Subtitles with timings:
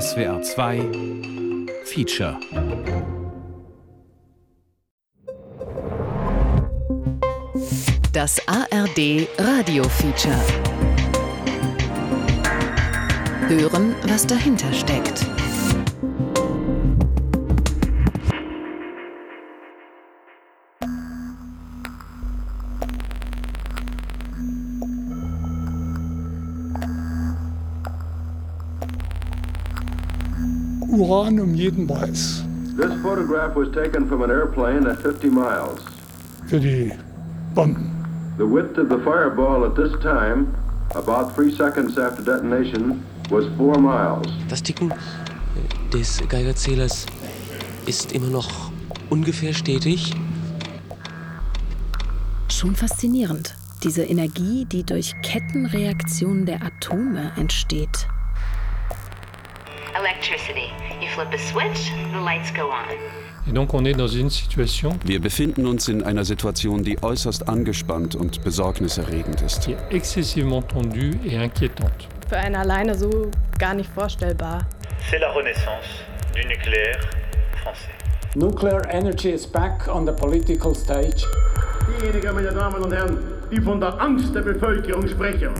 [0.00, 0.80] SWR 2
[1.84, 2.38] Feature
[8.10, 10.40] Das ARD Radio Feature.
[13.48, 15.31] Hören, was dahinter steckt.
[31.02, 32.44] Uran um jeden Preis.
[32.76, 35.80] This photograph was taken from an airplane at 50 miles.
[36.46, 36.92] Für die
[37.56, 37.90] Bomben.
[38.38, 40.54] The width of the fireball at this time,
[40.94, 44.28] about three seconds after detonation, was four miles.
[44.48, 44.92] Das Ticken
[45.92, 47.06] des Geigerzählers
[47.86, 48.70] ist immer noch
[49.10, 50.14] ungefähr stetig.
[52.48, 53.56] Schon faszinierend.
[53.82, 58.06] Diese Energie, die durch Kettenreaktionen der Atome entsteht.
[65.04, 69.62] Wir befinden uns in einer Situation, die äußerst angespannt und besorgniserregend ist.
[69.64, 72.06] qui est excessivement tendue et inquiétante.
[72.28, 74.66] Für einen alleine so gar nicht vorstellbar.
[75.10, 77.00] C'est la renaissance du nucléaire
[77.62, 77.90] français.
[78.34, 81.26] Nuclear energy is back on the political stage.
[82.00, 83.18] Diejenigen, meine Damen und Herren,
[83.50, 85.52] die von der Angst der Bevölkerung sprechen,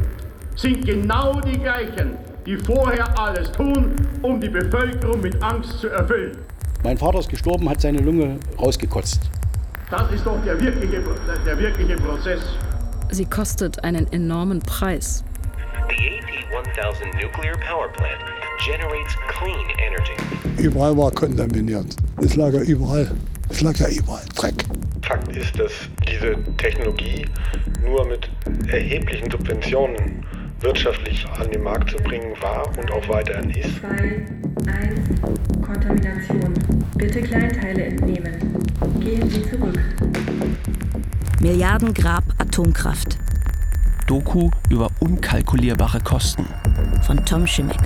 [0.56, 6.36] sind genau die gleichen, die vorher alles tun, um die Bevölkerung mit Angst zu erfüllen.
[6.82, 9.20] Mein Vater ist gestorben, hat seine Lunge rausgekotzt.
[9.90, 11.02] Das ist doch der wirkliche,
[11.46, 12.40] der wirkliche Prozess.
[13.10, 15.22] Sie kostet einen enormen Preis.
[15.88, 18.22] The AP1000 nuclear power plant
[18.64, 20.62] generates clean energy.
[20.62, 21.94] Überall war kontaminiert.
[22.22, 23.10] Es lag ja überall.
[23.50, 24.64] Es lag ja überall Dreck.
[25.02, 25.72] Fakt ist, dass
[26.08, 27.26] diese Technologie
[27.84, 28.28] nur mit
[28.68, 30.24] erheblichen Subventionen
[30.62, 33.80] wirtschaftlich an den Markt zu bringen war und auch weiterhin ist.
[33.80, 35.20] 2, 1,
[35.60, 36.54] Kontamination.
[36.96, 38.64] Bitte Kleinteile entnehmen.
[39.00, 39.78] Gehen Sie zurück.
[41.40, 43.18] Milliarden Grab Atomkraft.
[44.06, 46.46] Doku über unkalkulierbare Kosten.
[47.06, 47.80] Von Tom Schimmick.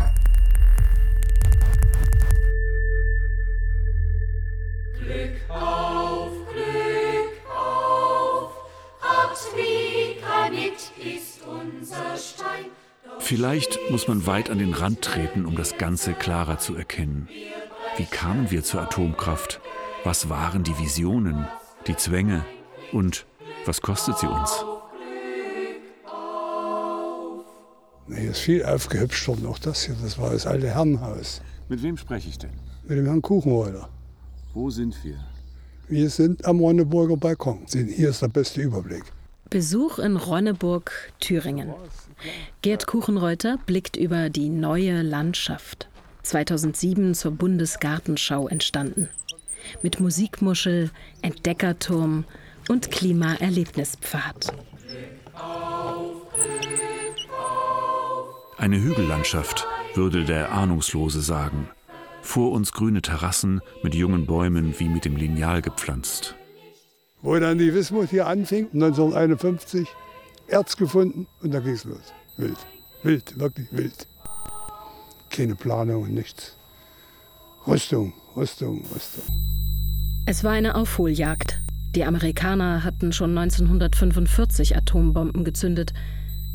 [13.27, 17.29] Vielleicht muss man weit an den Rand treten, um das Ganze klarer zu erkennen.
[17.97, 19.61] Wie kamen wir zur Atomkraft?
[20.05, 21.49] Was waren die Visionen,
[21.89, 22.45] die Zwänge
[22.93, 23.27] und
[23.65, 24.65] was kostet sie uns?
[28.07, 29.97] Hier ist viel aufgehübscht worden, auch das hier.
[30.01, 31.43] Das war das alte Herrenhaus.
[31.69, 32.53] Mit wem spreche ich denn?
[32.85, 33.89] Mit dem Herrn Kuchenreuter.
[34.55, 35.19] Wo sind wir?
[35.89, 37.67] Wir sind am Ronneburger Balkon.
[37.73, 39.03] Hier ist der beste Überblick.
[39.57, 41.73] Besuch in Ronneburg, Thüringen.
[42.61, 45.89] Gerd Kuchenreuter blickt über die neue Landschaft.
[46.25, 49.09] 2007 zur Bundesgartenschau entstanden.
[49.81, 50.91] Mit Musikmuschel,
[51.23, 52.27] Entdeckerturm
[52.69, 54.53] und Klimaerlebnispfad.
[58.59, 61.71] Eine Hügellandschaft, würde der Ahnungslose sagen.
[62.21, 66.35] Vor uns grüne Terrassen mit jungen Bäumen wie mit dem Lineal gepflanzt.
[67.27, 69.89] Wo dann die Wismut hier anfing, 1951,
[70.47, 72.15] Erz gefunden und da ging es los.
[72.37, 72.57] Wild,
[73.03, 74.07] wild, wirklich wild.
[75.29, 76.57] Keine Planung nichts.
[77.67, 79.25] Rüstung, Rüstung, Rüstung.
[80.27, 81.59] Es war eine Aufholjagd.
[81.97, 85.95] Die Amerikaner hatten schon 1945 Atombomben gezündet.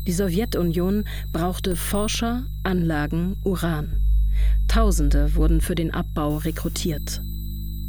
[0.06, 1.04] Die Sowjetunion
[1.34, 4.00] brauchte Forscher, Anlagen, Uran.
[4.68, 7.20] Tausende wurden für den Abbau rekrutiert.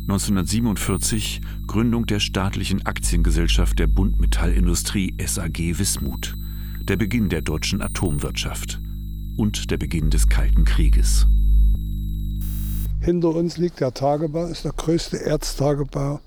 [0.03, 6.35] 1947 Gründung der staatlichen Aktiengesellschaft der Buntmetallindustrie SAG Wismut.
[6.81, 8.81] Der Beginn der deutschen Atomwirtschaft
[9.37, 11.25] und der Beginn des Kalten Krieges.
[12.99, 16.19] Hinter uns liegt der Tagebau, ist der größte Erztagebau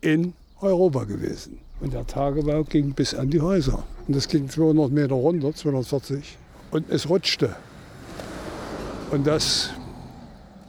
[0.00, 1.58] in Europa gewesen.
[1.80, 3.82] Und der Tagebau ging bis an die Häuser.
[4.06, 6.38] Und das ging 200 Meter runter, 240.
[6.70, 7.56] Und es rutschte.
[9.10, 9.70] Und das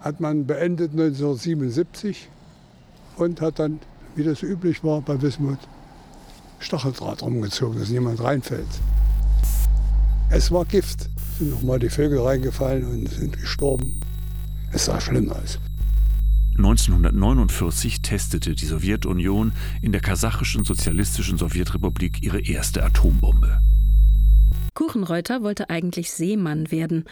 [0.01, 2.27] hat man beendet 1977
[3.19, 3.79] und hat dann,
[4.15, 5.59] wie das üblich war bei Wismut,
[6.59, 8.67] Stacheldraht rumgezogen, dass niemand reinfällt.
[10.29, 11.09] Es war Gift.
[11.15, 13.99] Es sind nochmal die Vögel reingefallen und sind gestorben.
[14.71, 15.59] Es sah schlimm aus.
[16.57, 23.59] 1949 testete die Sowjetunion in der kasachischen sozialistischen Sowjetrepublik ihre erste Atombombe.
[24.73, 27.05] Kuchenreuter wollte eigentlich Seemann werden,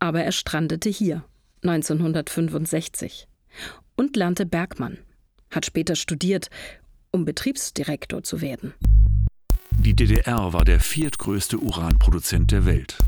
[0.00, 1.24] aber er strandete hier
[1.62, 3.28] 1965
[3.96, 4.98] und lernte Bergmann,
[5.50, 6.48] hat später studiert,
[7.10, 8.74] um Betriebsdirektor zu werden.
[9.72, 12.98] Die DDR war der viertgrößte Uranproduzent der Welt.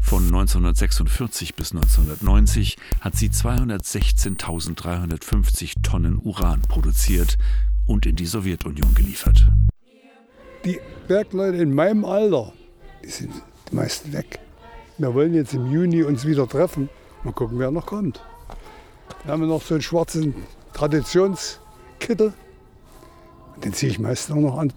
[0.00, 7.36] Von 1946 bis 1990 hat sie 216.350 Tonnen Uran produziert
[7.86, 9.46] und in die Sowjetunion geliefert.
[10.64, 12.52] Die Bergleute in meinem Alter,
[13.04, 13.32] die sind
[13.70, 14.38] die meisten weg.
[14.98, 16.88] Wir wollen jetzt im Juni uns wieder treffen.
[17.24, 18.20] Mal gucken, wer noch kommt.
[19.24, 20.34] Wir haben noch so einen schwarzen
[22.00, 22.32] Traditionskittel.
[23.64, 24.72] Den ziehe ich meistens auch noch an,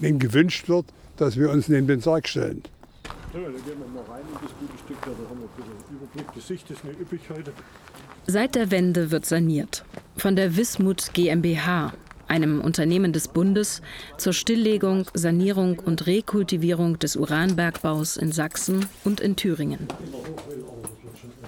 [0.00, 0.86] wenn gewünscht wird,
[1.16, 2.62] dass wir uns neben den Sarg stellen.
[3.32, 5.96] Ja, dann gehen wir mal rein in das gute Stück, da haben wir ein bisschen
[5.96, 6.26] Überblick.
[6.34, 7.52] Die Sicht ist nicht üppig heute.
[8.26, 9.84] Seit der Wende wird saniert.
[10.16, 11.92] Von der Wismut GmbH,
[12.28, 13.82] einem Unternehmen des Bundes,
[14.18, 19.86] zur Stilllegung, Sanierung und Rekultivierung des Uranbergbaus in Sachsen und in Thüringen.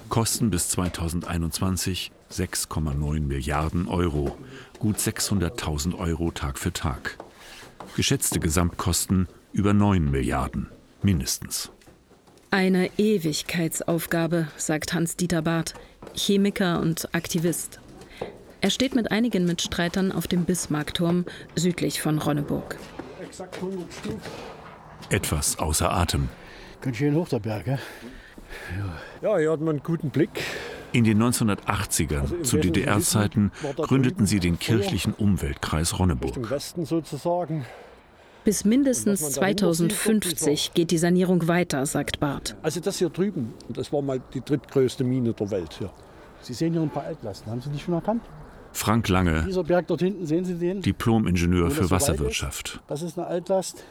[0.08, 4.36] Kosten bis 2021 6,9 Milliarden Euro,
[4.78, 7.18] gut 600.000 Euro Tag für Tag.
[7.96, 10.68] Geschätzte Gesamtkosten über 9 Milliarden,
[11.02, 11.70] mindestens.
[12.50, 15.74] Eine Ewigkeitsaufgabe, sagt Hans-Dieter Barth,
[16.14, 17.80] Chemiker und Aktivist.
[18.60, 22.76] Er steht mit einigen Mitstreitern auf dem Bismarckturm südlich von Ronneburg.
[23.22, 24.20] Exakt 100 Stufen.
[25.10, 26.28] Etwas außer Atem.
[26.80, 27.78] Ganz schön hoch der Berg, ja?
[29.22, 30.42] Ja, hier hat man einen guten Blick.
[30.92, 36.38] In den 1980ern, zu DDR-Zeiten, gründeten sie den kirchlichen Umweltkreis Ronneburg.
[38.44, 42.56] Bis mindestens 2050 geht die Sanierung weiter, sagt Barth.
[42.62, 45.90] Also das hier drüben, das war mal die drittgrößte Mine der Welt hier.
[46.40, 47.50] Sie sehen hier ein paar Altlasten.
[47.50, 48.22] Haben Sie die schon erkannt?
[48.72, 50.80] Frank Lange, Dieser Berg dort hinten, sehen Sie den?
[50.80, 52.80] Diplom-Ingenieur für Wasserwirtschaft.
[52.86, 53.82] Das ist eine Altlast.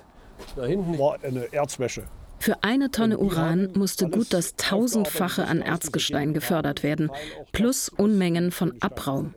[0.56, 2.04] Da hinten war eine Erzwäsche.
[2.40, 7.12] Für eine Tonne Uran musste gut das Tausendfache an Erzgestein gefördert werden,
[7.52, 9.34] plus Unmengen von Abraum.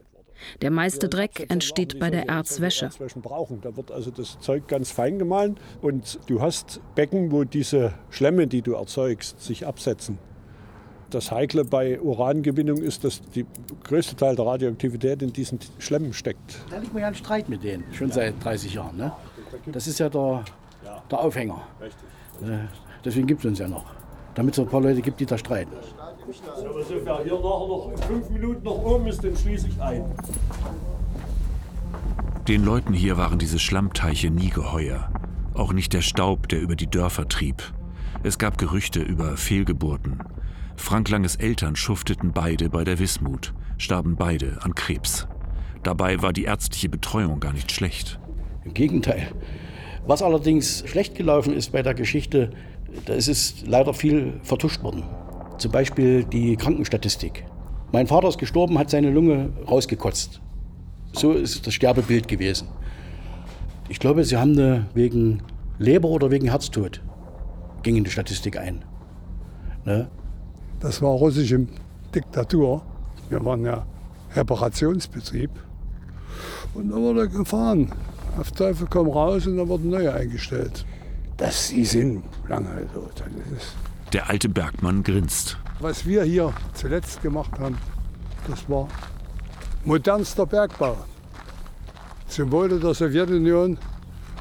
[0.62, 2.90] Der meiste Dreck entsteht bei der Erzwäsche.
[2.90, 8.46] Da wird also das Zeug ganz fein gemahlen und du hast Becken, wo diese Schlemme,
[8.46, 10.18] die du erzeugst, sich absetzen.
[11.10, 13.44] Das Heikle bei Urangewinnung ist, dass der
[13.82, 16.58] größte Teil der Radioaktivität in diesen Schlemmen steckt.
[16.70, 18.96] Da liegt mir ja ein Streit mit denen, schon seit 30 Jahren.
[18.96, 19.12] Ne?
[19.66, 20.44] Das ist ja der,
[21.10, 21.66] der Aufhänger.
[22.42, 23.84] Äh, Deswegen gibt es uns ja noch.
[24.34, 25.72] Damit es ein paar Leute gibt, die da streiten.
[25.76, 30.04] Also wer hier nachher noch in fünf Minuten noch oben ist, den schließe ich ein.
[32.46, 35.10] Den Leuten hier waren diese Schlammteiche nie geheuer.
[35.54, 37.62] Auch nicht der Staub, der über die Dörfer trieb.
[38.22, 40.20] Es gab Gerüchte über Fehlgeburten.
[40.76, 45.26] Frank Langes Eltern schufteten beide bei der Wismut, starben beide an Krebs.
[45.82, 48.18] Dabei war die ärztliche Betreuung gar nicht schlecht.
[48.64, 49.28] Im Gegenteil.
[50.06, 52.50] Was allerdings schlecht gelaufen ist bei der Geschichte,
[53.06, 55.04] da ist leider viel vertuscht worden.
[55.58, 57.44] Zum Beispiel die Krankenstatistik.
[57.92, 60.40] Mein Vater ist gestorben, hat seine Lunge rausgekotzt.
[61.12, 62.68] So ist das Sterbebild gewesen.
[63.88, 65.42] Ich glaube, sie haben eine wegen
[65.78, 67.02] Leber oder wegen Herztod
[67.82, 68.84] ging in die Statistik ein.
[69.84, 70.08] Ne?
[70.80, 71.66] Das war russische
[72.14, 72.82] Diktatur.
[73.28, 73.86] Wir waren ja
[74.34, 75.50] Reparationsbetrieb.
[76.74, 77.92] Und da wurde gefahren.
[78.38, 80.84] Auf Teufel komm raus und da wurden neue eingestellt.
[81.40, 83.08] Das, die sind lange so.
[84.12, 85.56] Der alte Bergmann grinst.
[85.80, 87.78] was wir hier zuletzt gemacht haben,
[88.46, 88.88] das war
[89.86, 90.98] modernster Bergbau.
[92.28, 93.78] Zum Wohle der Sowjetunion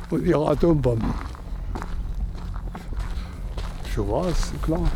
[0.09, 1.13] und ihrer Atombomben.
[3.95, 4.91] So war es, klar.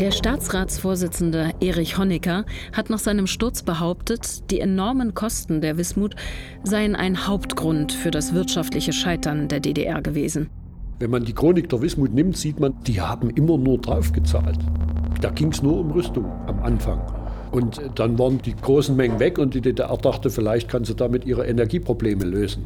[0.00, 6.16] Der Staatsratsvorsitzende Erich Honecker hat nach seinem Sturz behauptet, die enormen Kosten der Wismut
[6.62, 10.48] seien ein Hauptgrund für das wirtschaftliche Scheitern der DDR gewesen.
[11.00, 14.58] Wenn man die Chronik der Wismut nimmt, sieht man, die haben immer nur draufgezahlt.
[15.20, 17.02] Da ging es nur um Rüstung am Anfang.
[17.50, 21.26] Und dann waren die großen Mengen weg und die DDR dachte, vielleicht kann sie damit
[21.26, 22.64] ihre Energieprobleme lösen.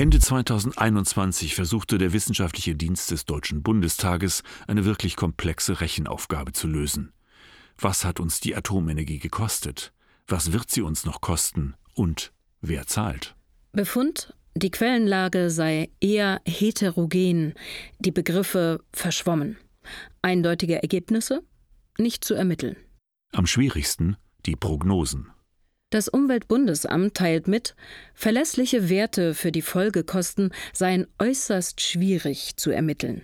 [0.00, 7.12] Ende 2021 versuchte der Wissenschaftliche Dienst des Deutschen Bundestages eine wirklich komplexe Rechenaufgabe zu lösen.
[7.76, 9.92] Was hat uns die Atomenergie gekostet?
[10.26, 11.74] Was wird sie uns noch kosten?
[11.92, 13.36] Und wer zahlt?
[13.72, 17.52] Befund, die Quellenlage sei eher heterogen,
[17.98, 19.58] die Begriffe verschwommen.
[20.22, 21.42] Eindeutige Ergebnisse
[21.98, 22.76] nicht zu ermitteln.
[23.32, 24.16] Am schwierigsten
[24.46, 25.30] die Prognosen.
[25.90, 27.74] Das Umweltbundesamt teilt mit,
[28.14, 33.22] verlässliche Werte für die Folgekosten seien äußerst schwierig zu ermitteln.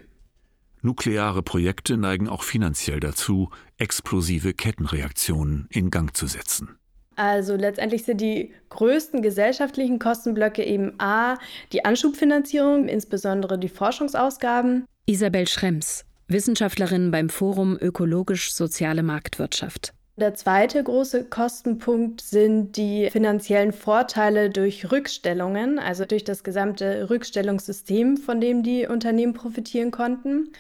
[0.83, 6.77] Nukleare Projekte neigen auch finanziell dazu, explosive Kettenreaktionen in Gang zu setzen.
[7.15, 11.39] Also letztendlich sind die größten gesellschaftlichen Kostenblöcke eben A,
[11.73, 14.85] die Anschubfinanzierung, insbesondere die Forschungsausgaben.
[15.07, 19.96] Isabel Schrems, Wissenschaftlerin beim Forum Ökologisch-Soziale Marktwirtschaft.
[20.19, 28.17] Der zweite große Kostenpunkt sind die finanziellen Vorteile durch Rückstellungen, also durch das gesamte Rückstellungssystem,
[28.17, 30.53] von dem die Unternehmen profitieren konnten.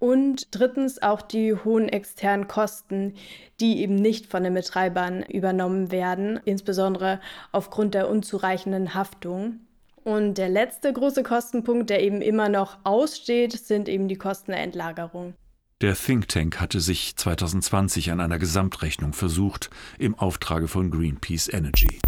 [0.00, 3.14] Und drittens auch die hohen externen Kosten,
[3.60, 7.20] die eben nicht von den Betreibern übernommen werden, insbesondere
[7.52, 9.60] aufgrund der unzureichenden Haftung.
[10.02, 14.60] Und der letzte große Kostenpunkt, der eben immer noch aussteht, sind eben die Kosten der
[14.60, 15.34] Endlagerung.
[15.80, 22.00] Der Think Tank hatte sich 2020 an einer Gesamtrechnung versucht, im Auftrage von Greenpeace Energy.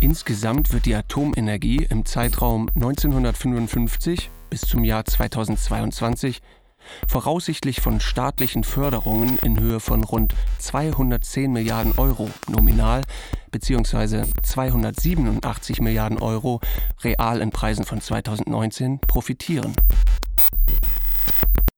[0.00, 6.40] Insgesamt wird die Atomenergie im Zeitraum 1955 bis zum Jahr 2022
[7.06, 13.02] voraussichtlich von staatlichen Förderungen in Höhe von rund 210 Milliarden Euro nominal
[13.50, 14.24] bzw.
[14.42, 16.62] 287 Milliarden Euro
[17.04, 19.74] real in Preisen von 2019 profitieren.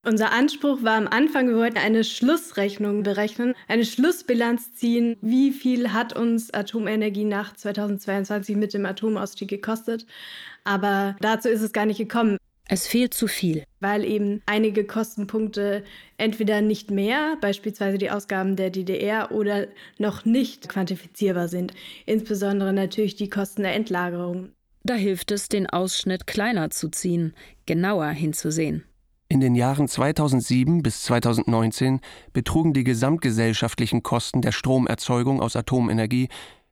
[0.07, 5.95] Unser Anspruch war am Anfang, wir wollten eine Schlussrechnung berechnen, eine Schlussbilanz ziehen, wie viel
[5.95, 10.05] hat uns Atomenergie nach 2022 mit dem Atomausstieg gekostet.
[10.63, 12.37] Aber dazu ist es gar nicht gekommen.
[12.69, 13.65] Es fehlt zu viel.
[13.81, 15.85] Weil eben einige Kostenpunkte
[16.19, 21.73] entweder nicht mehr, beispielsweise die Ausgaben der DDR, oder noch nicht quantifizierbar sind.
[22.05, 24.51] Insbesondere natürlich die Kosten der Endlagerung.
[24.83, 27.33] Da hilft es, den Ausschnitt kleiner zu ziehen,
[27.65, 28.85] genauer hinzusehen.
[29.29, 32.01] In den Jahren 2007 bis 2019
[32.33, 36.29] betrugen die gesamtgesellschaftlichen Kosten der Stromerzeugung aus Atomenergie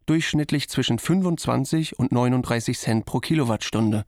[0.07, 4.05] durchschnittlich zwischen 25 und 39 Cent pro Kilowattstunde.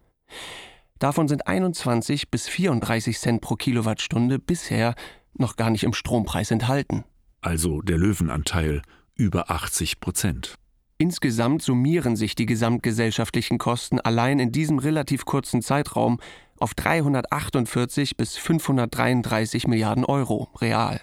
[0.98, 4.94] Davon sind 21 bis 34 Cent pro Kilowattstunde bisher
[5.34, 7.04] noch gar nicht im Strompreis enthalten.
[7.40, 8.82] Also der Löwenanteil
[9.16, 10.54] über 80 Prozent.
[10.96, 16.20] Insgesamt summieren sich die gesamtgesellschaftlichen Kosten allein in diesem relativ kurzen Zeitraum
[16.58, 21.00] auf 348 bis 533 Milliarden Euro real.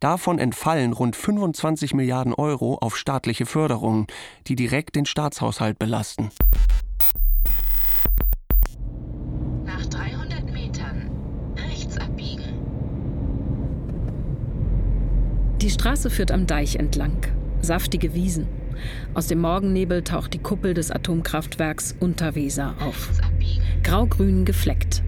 [0.00, 4.06] Davon entfallen rund 25 Milliarden Euro auf staatliche Förderungen,
[4.46, 6.30] die direkt den Staatshaushalt belasten.
[9.64, 11.10] Nach 300 Metern
[11.56, 12.62] rechts abbiegen.
[15.60, 17.18] Die Straße führt am Deich entlang.
[17.60, 18.61] Saftige Wiesen.
[19.14, 23.10] Aus dem Morgennebel taucht die Kuppel des Atomkraftwerks Unterweser auf.
[23.82, 25.02] Graugrün gefleckt.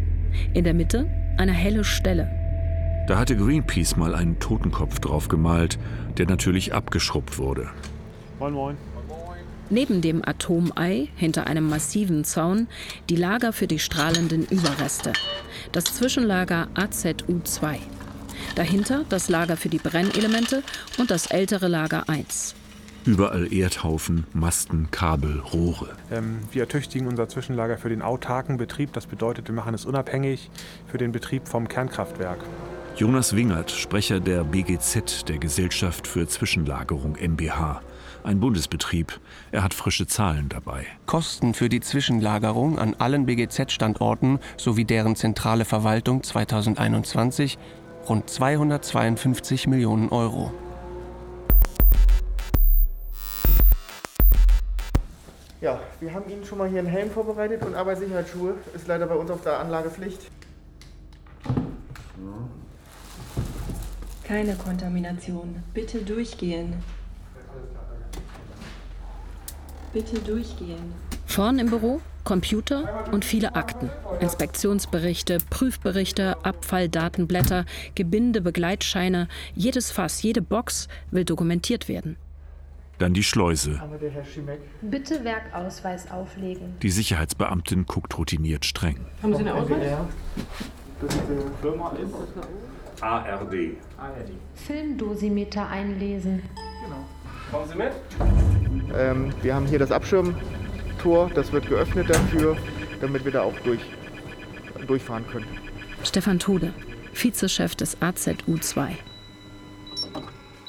[0.52, 2.30] In der Mitte eine helle Stelle.
[3.06, 5.78] Da hatte Greenpeace mal einen Totenkopf drauf gemalt,
[6.16, 7.68] der natürlich abgeschrubbt wurde.
[8.38, 8.76] Moin, moin.
[9.70, 12.68] Neben dem Atomei, hinter einem massiven Zaun,
[13.08, 15.12] die Lager für die strahlenden Überreste.
[15.72, 17.78] Das Zwischenlager AZU2.
[18.56, 20.62] Dahinter das Lager für die Brennelemente
[20.98, 22.54] und das ältere Lager 1.
[23.04, 25.88] Überall Erdhaufen, Masten, Kabel, Rohre.
[26.10, 28.94] Ähm, wir ertüchtigen unser Zwischenlager für den autarken Betrieb.
[28.94, 30.50] Das bedeutet, wir machen es unabhängig
[30.86, 32.38] für den Betrieb vom Kernkraftwerk.
[32.96, 37.82] Jonas Wingert, Sprecher der BGZ, der Gesellschaft für Zwischenlagerung MBH.
[38.22, 39.20] Ein Bundesbetrieb.
[39.52, 40.86] Er hat frische Zahlen dabei.
[41.04, 47.58] Kosten für die Zwischenlagerung an allen BGZ-Standorten sowie deren zentrale Verwaltung 2021
[48.08, 50.52] rund 252 Millionen Euro.
[55.64, 58.52] Ja, wir haben Ihnen schon mal hier einen Helm vorbereitet und Arbeitssicherheitsschuhe.
[58.74, 60.20] Ist leider bei uns auf der Anlage Pflicht.
[64.24, 65.62] Keine Kontamination.
[65.72, 66.74] Bitte durchgehen.
[69.94, 70.92] Bitte durchgehen.
[71.24, 73.88] Vorn im Büro Computer und viele Akten.
[74.20, 79.28] Inspektionsberichte, Prüfberichte, Abfalldatenblätter, Gebinde, Begleitscheine.
[79.54, 82.18] Jedes Fass, jede Box will dokumentiert werden.
[82.98, 83.80] Dann die Schleuse.
[84.82, 86.76] Bitte Werkausweis auflegen.
[86.80, 89.06] Die Sicherheitsbeamtin guckt routiniert streng.
[89.22, 89.80] Haben Sie eine Ausweis?
[91.00, 93.02] Das ist die Firma ist.
[93.02, 93.54] ARD.
[93.98, 94.30] ARD.
[94.54, 96.42] Filmdosimeter einlesen.
[96.84, 97.04] Genau.
[97.50, 97.92] Kommen Sie mit?
[98.96, 102.56] Ähm, wir haben hier das Abschirmtor, das wird geöffnet dafür,
[103.00, 103.80] damit wir da auch durch,
[104.86, 105.46] durchfahren können.
[106.04, 106.72] Stefan Tode,
[107.12, 108.88] Vizechef des AZU2.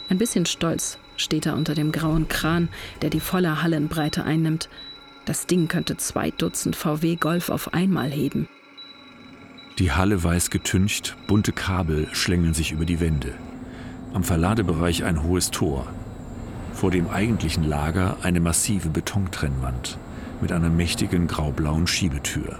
[0.09, 2.69] Ein bisschen stolz steht er unter dem grauen Kran,
[3.01, 4.69] der die volle Hallenbreite einnimmt.
[5.25, 8.47] Das Ding könnte zwei Dutzend VW Golf auf einmal heben.
[9.79, 13.33] Die Halle weiß getüncht, bunte Kabel schlängeln sich über die Wände.
[14.13, 15.87] Am Verladebereich ein hohes Tor.
[16.73, 19.97] Vor dem eigentlichen Lager eine massive Betontrennwand
[20.41, 22.59] mit einer mächtigen graublauen Schiebetür.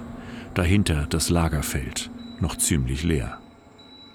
[0.53, 2.09] Dahinter das Lagerfeld,
[2.39, 3.39] noch ziemlich leer.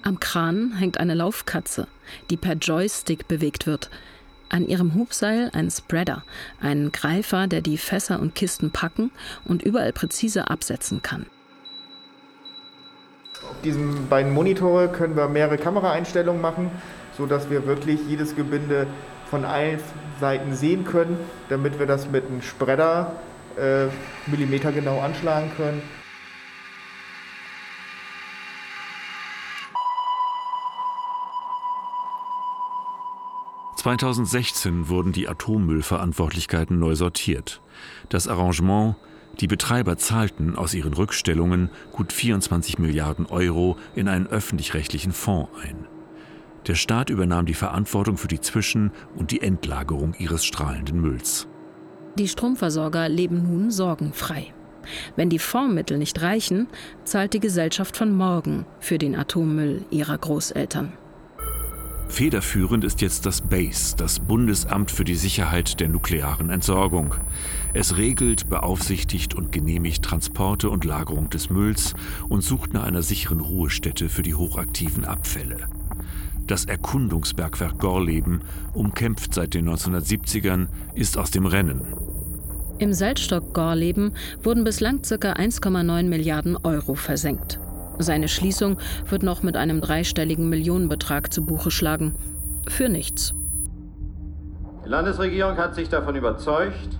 [0.03, 1.87] Am Kran hängt eine Laufkatze,
[2.29, 3.89] die per Joystick bewegt wird.
[4.51, 6.23] An ihrem Hubseil ein Spreader,
[6.61, 9.11] ein Greifer, der die Fässer und Kisten packen
[9.45, 11.25] und überall präzise absetzen kann.
[13.49, 16.69] Auf diesen beiden Monitore können wir mehrere Kameraeinstellungen machen.
[17.17, 18.87] sodass wir wirklich jedes Gebinde
[19.29, 19.79] von allen
[20.19, 21.17] Seiten sehen können,
[21.49, 23.15] damit wir das mit einem Spreader
[23.57, 23.87] äh,
[24.27, 25.81] millimetergenau anschlagen können.
[33.81, 37.61] ...2016 wurden die Atommüllverantwortlichkeiten neu sortiert.
[38.09, 38.95] Das Arrangement,
[39.39, 45.87] die Betreiber zahlten aus ihren Rückstellungen gut 24 Milliarden Euro in einen öffentlich-rechtlichen Fonds ein.
[46.67, 51.47] Der Staat übernahm die Verantwortung für die Zwischen- und die Endlagerung ihres strahlenden Mülls.
[52.19, 54.53] Die Stromversorger leben nun sorgenfrei.
[55.15, 56.67] Wenn die Fondsmittel nicht reichen,
[57.03, 60.93] zahlt die Gesellschaft von morgen für den Atommüll ihrer Großeltern.
[62.11, 67.15] Federführend ist jetzt das BASE, das Bundesamt für die Sicherheit der nuklearen Entsorgung.
[67.73, 71.93] Es regelt, beaufsichtigt und genehmigt Transporte und Lagerung des Mülls
[72.27, 75.69] und sucht nach einer sicheren Ruhestätte für die hochaktiven Abfälle.
[76.47, 78.41] Das Erkundungsbergwerk Gorleben,
[78.73, 81.81] umkämpft seit den 1970ern, ist aus dem Rennen.
[82.77, 84.11] Im Salzstock Gorleben
[84.43, 85.15] wurden bislang ca.
[85.15, 87.57] 1,9 Milliarden Euro versenkt.
[88.01, 88.77] Seine Schließung
[89.07, 92.15] wird noch mit einem dreistelligen Millionenbetrag zu Buche schlagen.
[92.67, 93.33] Für nichts.
[94.85, 96.99] Die Landesregierung hat sich davon überzeugt,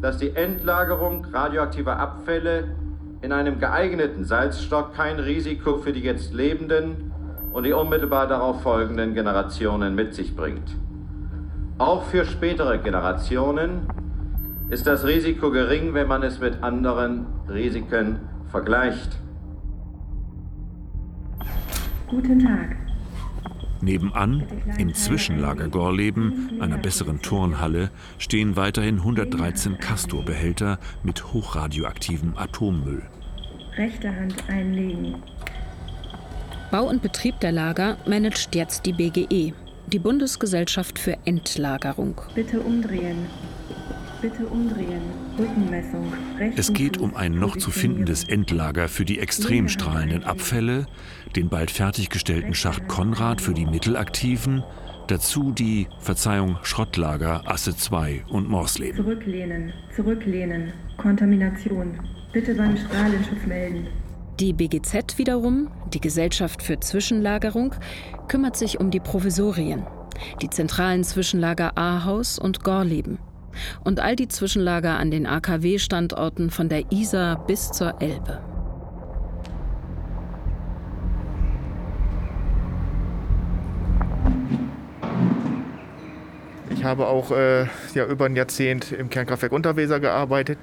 [0.00, 2.68] dass die Endlagerung radioaktiver Abfälle
[3.20, 7.12] in einem geeigneten Salzstock kein Risiko für die jetzt lebenden
[7.52, 10.76] und die unmittelbar darauf folgenden Generationen mit sich bringt.
[11.78, 13.88] Auch für spätere Generationen
[14.68, 18.20] ist das Risiko gering, wenn man es mit anderen Risiken
[18.50, 19.18] vergleicht.
[22.08, 22.76] Guten Tag.
[23.82, 24.42] Nebenan,
[24.78, 33.02] im Zwischenlager Gorleben, einer besseren Turnhalle, stehen weiterhin 113 Castor-Behälter mit hochradioaktivem Atommüll.
[33.76, 35.16] Rechte Hand einlegen.
[36.70, 39.52] Bau und Betrieb der Lager managt jetzt die BGE,
[39.86, 42.20] die Bundesgesellschaft für Endlagerung.
[42.34, 43.26] Bitte umdrehen.
[44.20, 45.02] Bitte umdrehen.
[45.38, 46.12] Rückenmessung.
[46.56, 50.86] Es geht um ein noch zu findendes Endlager für die extrem strahlenden Abfälle,
[51.36, 54.64] den bald fertiggestellten Schacht Konrad für die mittelaktiven,
[55.06, 58.96] dazu die, Verzeihung, Schrottlager Asse 2 und Morsleben.
[58.96, 59.72] Zurücklehnen.
[59.94, 60.72] Zurücklehnen.
[60.96, 62.00] Kontamination.
[62.32, 63.86] Bitte beim Strahlenschutz melden.
[64.40, 67.72] Die BGZ wiederum, die Gesellschaft für Zwischenlagerung,
[68.26, 69.86] kümmert sich um die Provisorien,
[70.42, 73.18] die zentralen Zwischenlager Ahaus und Gorleben
[73.84, 78.40] und all die Zwischenlager an den AKW-Standorten von der Isar bis zur Elbe.
[86.70, 90.58] Ich habe auch äh, ja, über ein Jahrzehnt im Kernkraftwerk Unterweser gearbeitet.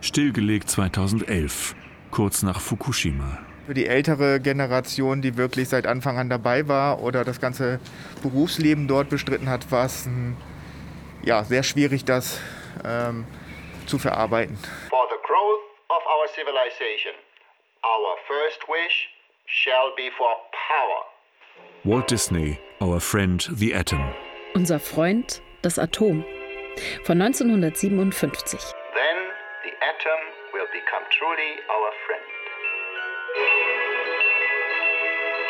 [0.00, 1.76] Stillgelegt 2011,
[2.10, 3.38] kurz nach Fukushima.
[3.66, 7.78] Für die ältere Generation, die wirklich seit Anfang an dabei war oder das ganze
[8.20, 10.36] Berufsleben dort bestritten hat, war es ein,
[11.24, 12.40] ja, sehr schwierig, das
[12.84, 13.26] ähm,
[13.86, 14.56] zu verarbeiten.
[14.90, 17.14] For the growth of our civilization,
[17.82, 19.08] our first wish
[19.46, 20.28] shall be for
[20.68, 21.04] power.
[21.84, 24.14] Walt Disney, Our Friend the Atom.
[24.54, 26.24] Unser Freund, das Atom.
[27.04, 28.72] Von 1957.
[28.94, 29.16] Then
[29.62, 30.20] the atom
[30.52, 31.60] will become truly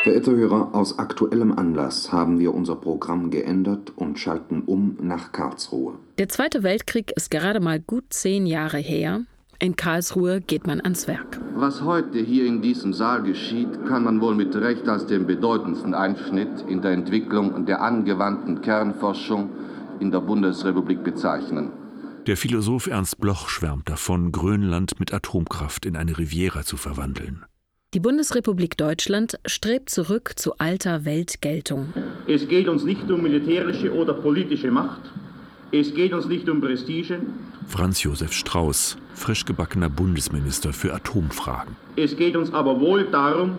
[0.04, 5.94] Verehrte Hörer, aus aktuellem Anlass haben wir unser Programm geändert und schalten um nach Karlsruhe.
[6.18, 9.22] Der Zweite Weltkrieg ist gerade mal gut zehn Jahre her.
[9.60, 11.40] In Karlsruhe geht man ans Werk.
[11.56, 15.94] Was heute hier in diesem Saal geschieht, kann man wohl mit Recht als den bedeutendsten
[15.94, 19.48] Einschnitt in der Entwicklung der angewandten Kernforschung
[20.00, 21.70] in der Bundesrepublik bezeichnen.
[22.26, 27.46] Der Philosoph Ernst Bloch schwärmt davon, Grönland mit Atomkraft in eine Riviera zu verwandeln.
[27.94, 31.92] Die Bundesrepublik Deutschland strebt zurück zu alter Weltgeltung.
[32.26, 35.00] Es geht uns nicht um militärische oder politische Macht.
[35.70, 37.20] Es geht uns nicht um Prestige.
[37.68, 41.76] Franz Josef Strauß, frisch gebackener Bundesminister für Atomfragen.
[41.94, 43.58] Es geht uns aber wohl darum,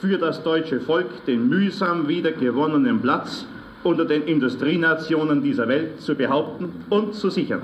[0.00, 3.44] für das deutsche Volk den mühsam wiedergewonnenen Platz
[3.82, 7.62] unter den Industrienationen dieser Welt zu behaupten und zu sichern.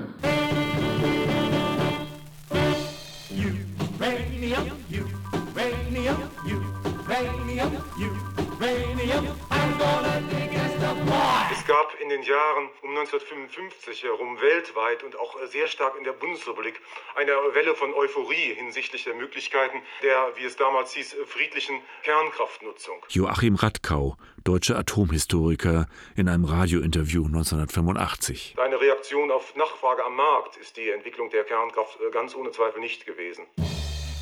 [11.71, 16.77] Gab in den Jahren um 1955 herum weltweit und auch sehr stark in der Bundesrepublik
[17.15, 22.97] eine Welle von Euphorie hinsichtlich der Möglichkeiten der, wie es damals hieß, friedlichen Kernkraftnutzung.
[23.07, 28.55] Joachim Radkau, deutscher Atomhistoriker, in einem Radiointerview 1985.
[28.57, 33.05] Eine Reaktion auf Nachfrage am Markt ist die Entwicklung der Kernkraft ganz ohne Zweifel nicht
[33.05, 33.45] gewesen.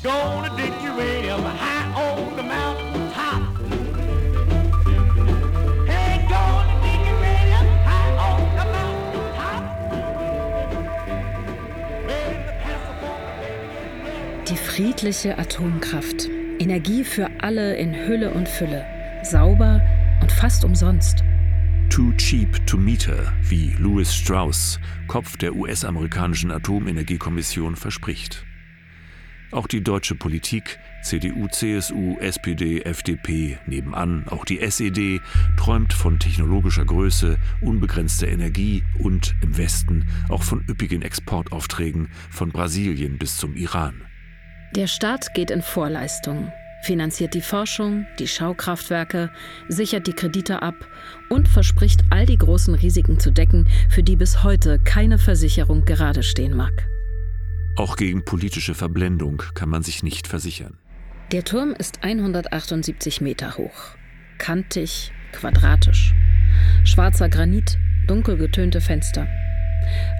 [0.04, 2.89] Gonna dig uranium high on the mountain
[14.80, 16.30] friedliche Atomkraft.
[16.58, 18.86] Energie für alle in Hülle und Fülle.
[19.22, 19.82] Sauber
[20.22, 21.22] und fast umsonst.
[21.90, 28.46] Too cheap to meter, wie Louis Strauss, Kopf der US-amerikanischen Atomenergiekommission, verspricht.
[29.50, 35.20] Auch die deutsche Politik, CDU, CSU, SPD, FDP, nebenan auch die SED,
[35.58, 43.18] träumt von technologischer Größe, unbegrenzter Energie und im Westen auch von üppigen Exportaufträgen von Brasilien
[43.18, 44.06] bis zum Iran.
[44.76, 46.52] Der Staat geht in Vorleistung,
[46.82, 49.30] finanziert die Forschung, die Schaukraftwerke,
[49.68, 50.76] sichert die Kredite ab
[51.28, 56.22] und verspricht all die großen Risiken zu decken, für die bis heute keine Versicherung gerade
[56.22, 56.88] stehen mag.
[57.74, 60.78] Auch gegen politische Verblendung kann man sich nicht versichern.
[61.32, 63.96] Der Turm ist 178 Meter hoch,
[64.38, 66.14] kantig, quadratisch.
[66.84, 69.26] Schwarzer Granit, dunkel getönte Fenster.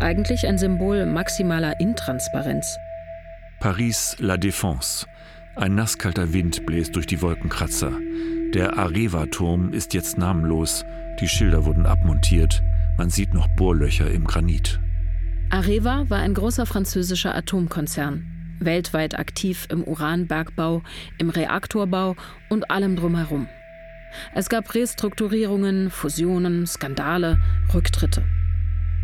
[0.00, 2.78] Eigentlich ein Symbol maximaler Intransparenz.
[3.60, 5.06] Paris La Défense.
[5.54, 7.92] Ein nasskalter Wind bläst durch die Wolkenkratzer.
[8.54, 10.86] Der Areva-Turm ist jetzt namenlos.
[11.20, 12.62] Die Schilder wurden abmontiert.
[12.96, 14.80] Man sieht noch Bohrlöcher im Granit.
[15.50, 18.24] Areva war ein großer französischer Atomkonzern,
[18.60, 20.82] weltweit aktiv im Uranbergbau,
[21.18, 22.16] im Reaktorbau
[22.48, 23.46] und allem drumherum.
[24.34, 27.38] Es gab Restrukturierungen, Fusionen, Skandale,
[27.74, 28.24] Rücktritte.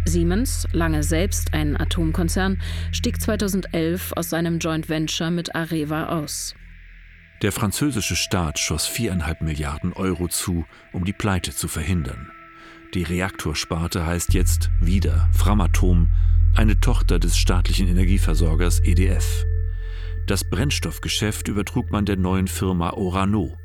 [0.07, 2.61] Siemens, lange selbst ein Atomkonzern,
[2.93, 6.55] stieg 2011 aus seinem Joint Venture mit Areva aus.
[7.43, 12.31] Der französische Staat schoss viereinhalb Milliarden Euro zu, um die Pleite zu verhindern.
[12.95, 16.09] Die Reaktorsparte heißt jetzt wieder Framatom,
[16.55, 19.45] eine Tochter des staatlichen Energieversorgers EDF.
[20.27, 23.59] Das Brennstoffgeschäft übertrug man der neuen Firma Orano,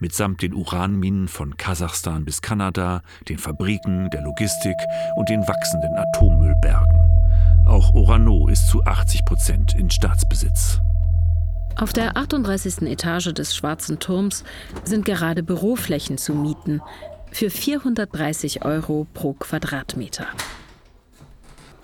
[0.00, 4.76] mitsamt den Uranminen von Kasachstan bis Kanada, den Fabriken, der Logistik
[5.16, 7.00] und den wachsenden Atommüllbergen.
[7.66, 10.80] Auch Orano ist zu 80 Prozent in Staatsbesitz.
[11.76, 12.82] Auf der 38.
[12.82, 14.42] Etage des Schwarzen Turms
[14.84, 16.80] sind gerade Büroflächen zu mieten
[17.30, 20.26] für 430 Euro pro Quadratmeter.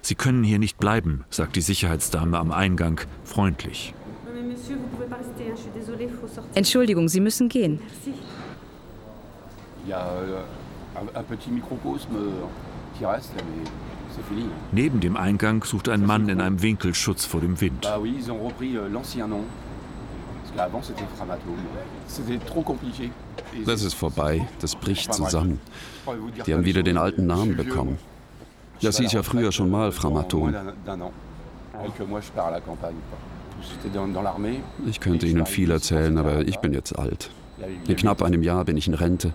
[0.02, 3.94] Sie können hier nicht bleiben, sagt die Sicherheitsdame am Eingang freundlich.
[6.54, 7.80] Entschuldigung, Sie müssen gehen.
[14.72, 17.88] Neben dem Eingang sucht ein Mann in einem Winkel Schutz vor dem Wind.
[23.66, 25.60] Das ist vorbei, das bricht zusammen.
[26.46, 27.98] Die haben wieder den alten Namen bekommen.
[28.80, 30.54] Das hieß ja früher schon mal Framaton.
[34.86, 37.30] Ich könnte Ihnen viel erzählen, aber ich bin jetzt alt.
[37.86, 39.32] In knapp einem Jahr bin ich in Rente.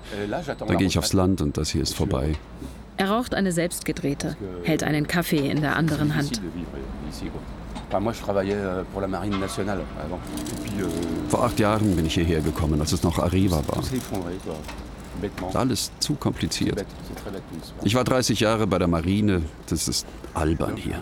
[0.68, 2.34] Dann gehe ich aufs Land und das hier ist vorbei.
[2.98, 6.42] Er raucht eine selbstgedrehte, hält einen Kaffee in der anderen Hand.
[11.30, 13.84] Vor acht Jahren bin ich hierher gekommen, als es noch Arriva war.
[15.54, 16.86] Alles zu kompliziert.
[17.84, 19.42] Ich war 30 Jahre bei der Marine.
[19.68, 21.02] Das ist albern hier.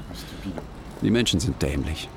[1.02, 2.10] Die Menschen sind dämlich.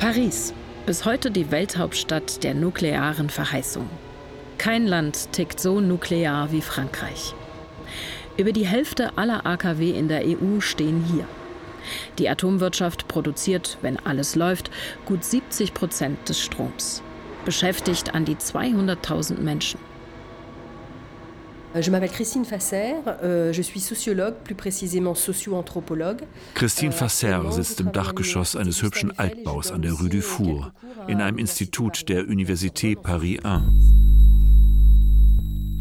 [0.00, 0.54] Paris,
[0.86, 3.86] bis heute die Welthauptstadt der nuklearen Verheißung.
[4.56, 7.34] Kein Land tickt so nuklear wie Frankreich.
[8.38, 11.26] Über die Hälfte aller AKW in der EU stehen hier.
[12.18, 14.70] Die Atomwirtschaft produziert, wenn alles läuft,
[15.04, 17.02] gut 70 Prozent des Stroms.
[17.44, 19.89] Beschäftigt an die 200.000 Menschen.
[21.78, 26.22] Je m'appelle Christine Fasser, euh, je suis sociologue, plus précisément socio-anthropologue.
[26.54, 30.72] Christine Fasser sitzt im Dachgeschoss eines hübschen Altbaus an der Rue du Four,
[31.06, 33.60] in einem Institut der Université Paris I.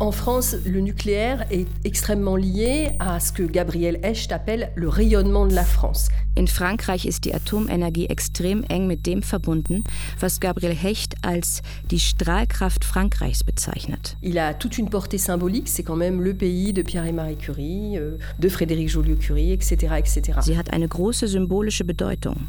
[0.02, 5.46] En France, le nucléaire est extrêmement lié à ce que Gabriel Hecht appelle le rayonnement
[5.46, 6.08] de la France.
[6.38, 9.84] In Frankreich ist die Atomenergie extrem eng mit dem verbunden,
[10.22, 14.16] was Gabriel Hecht als die Strahlkraft Frankreichs bezeichnet.
[14.22, 17.36] Il a toute une portée symbolique, c'est quand même le pays de Pierre et Marie
[17.36, 20.40] Curie, euh, de Frédéric Joliot-Curie, etc., etc.
[20.44, 22.48] Sie hat eine große symbolische Bedeutung.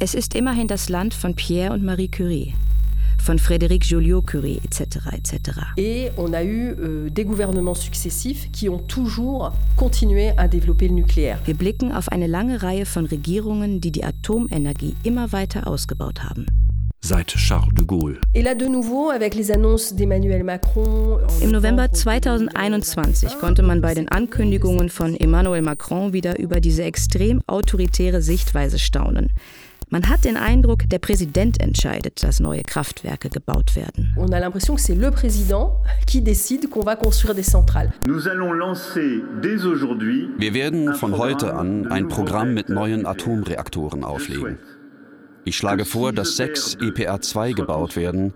[0.00, 2.54] Es ist immerhin das Land von Pierre und Marie Curie
[3.22, 5.60] von Frédéric Joliot-Curie, etc., etc.
[5.76, 10.94] Et on a eu euh, des gouvernements successifs qui ont toujours continué à développer le
[10.94, 11.38] nucléaire.
[11.44, 16.46] Wir blicken auf eine lange Reihe von Regierungen, die die Atomenergie immer weiter ausgebaut haben.
[17.04, 18.18] Seit Charles de Gaulle.
[18.34, 21.18] Et là de nouveau avec les annonces d'Emmanuel Macron.
[21.40, 27.42] Im November 2021 konnte man bei den Ankündigungen von Emmanuel Macron wieder über diese extrem
[27.46, 29.30] autoritäre Sichtweise staunen.
[29.88, 34.12] Man hat den Eindruck, der Präsident entscheidet, dass neue Kraftwerke gebaut werden.
[34.16, 37.92] On a l'impression que c'est le président qui décide qu'on va construire des centrales.
[38.04, 44.02] Nous allons lancer dès aujourd'hui Wir werden von heute an ein Programm mit neuen Atomreaktoren
[44.02, 44.58] auflegen.
[45.44, 48.32] Ich schlage vor, dass sechs EPR2 gebaut werden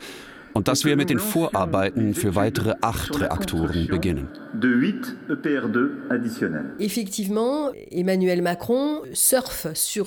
[0.55, 4.29] und dass wir mit den Vorarbeiten für weitere acht Reaktoren beginnen.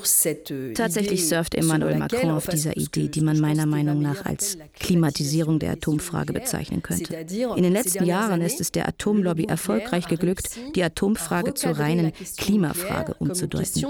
[0.03, 5.60] Cette Tatsächlich surft Emmanuel Macron auf dieser Idee, die man meiner Meinung nach als Klimatisierung
[5.60, 7.15] der Atomfrage bezeichnen könnte.
[7.56, 13.15] In den letzten Jahren ist es der Atomlobby erfolgreich geglückt, die Atomfrage zur reinen Klimafrage
[13.19, 13.86] umzudeuten.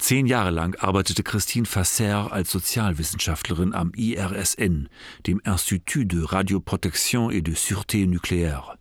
[0.00, 4.88] Zehn Jahre lang arbeitete Christine Fasser als Sozialwissenschaftlerin am IRSN,
[5.26, 8.78] dem Institut de Radioprotection et de Sûreté Nucléaire.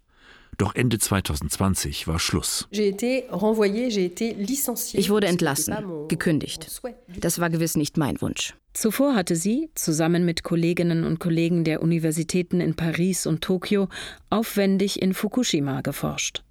[0.57, 2.69] Doch Ende 2020 war Schluss.
[2.71, 2.79] Ich
[5.09, 5.75] wurde entlassen,
[6.07, 6.81] gekündigt.
[7.19, 8.55] Das war gewiss nicht mein Wunsch.
[8.73, 13.89] Zuvor hatte sie, zusammen mit Kolleginnen und Kollegen der Universitäten in Paris und Tokio,
[14.29, 16.43] aufwendig in Fukushima geforscht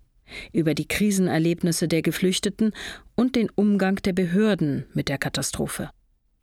[0.53, 2.73] über die Krisenerlebnisse der Geflüchteten
[3.15, 5.91] und den Umgang der Behörden mit der Katastrophe.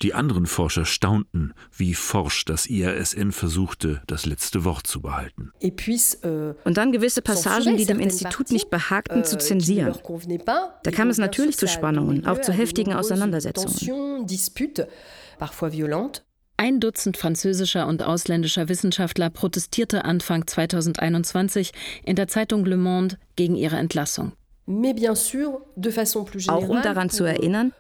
[0.02, 5.52] Die anderen Forscher staunten, wie forsch das IRSN versuchte, das letzte Wort zu behalten.
[5.62, 9.96] Und dann gewisse Passagen, die dem Institut nicht behagten, zu zensieren.
[10.84, 14.28] Da kam es natürlich zu Spannungen, auch zu heftigen Auseinandersetzungen.
[16.58, 21.72] Ein Dutzend französischer und ausländischer Wissenschaftler protestierte Anfang 2021
[22.04, 24.32] in der Zeitung Le Monde gegen ihre Entlassung.
[26.48, 27.74] Auch um daran zu erinnern,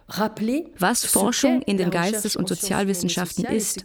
[0.77, 3.83] was Forschung in den Geistes- und Sozialwissenschaften ist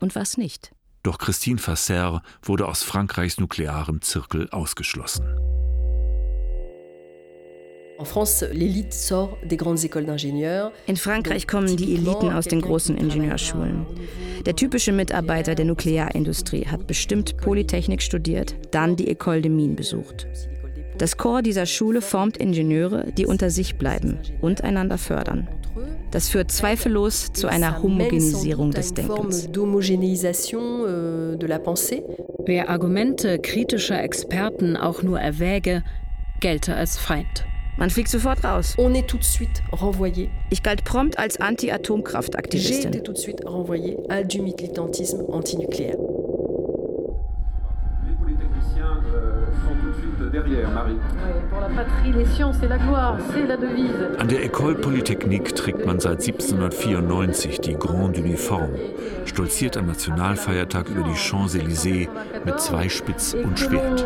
[0.00, 0.72] und was nicht.
[1.02, 5.26] Doch Christine Fasser wurde aus Frankreichs nuklearem Zirkel ausgeschlossen.
[10.86, 13.86] In Frankreich kommen die Eliten aus den großen Ingenieurschulen.
[14.46, 20.26] Der typische Mitarbeiter der Nuklearindustrie hat bestimmt Polytechnik studiert, dann die École de Mines besucht.
[20.98, 25.48] Das Corps dieser Schule formt Ingenieure, die unter sich bleiben und einander fördern.
[26.10, 29.48] Das führt zweifellos zu einer Homogenisierung des Denkens.
[29.48, 31.36] Euh,
[32.44, 35.82] Wer Argumente kritischer Experten auch nur erwäge,
[36.40, 37.46] gelte als Feind.
[37.78, 38.74] Man fliegt sofort raus.
[38.78, 40.30] On est tout de suite renvoyé.
[40.50, 42.82] Ich galt prompt als Anti-Atomkraftaktivistin.
[42.82, 45.96] J'ai été tout de suite renvoyé à du militantisme antinucléaire.
[49.14, 49.42] Euh.
[54.18, 58.78] An der École Polytechnique trägt man seit 1794 die Grande Uniforme,
[59.26, 62.08] stolziert am Nationalfeiertag über die Champs-Élysées
[62.44, 64.04] mit Zweispitz und Schwert.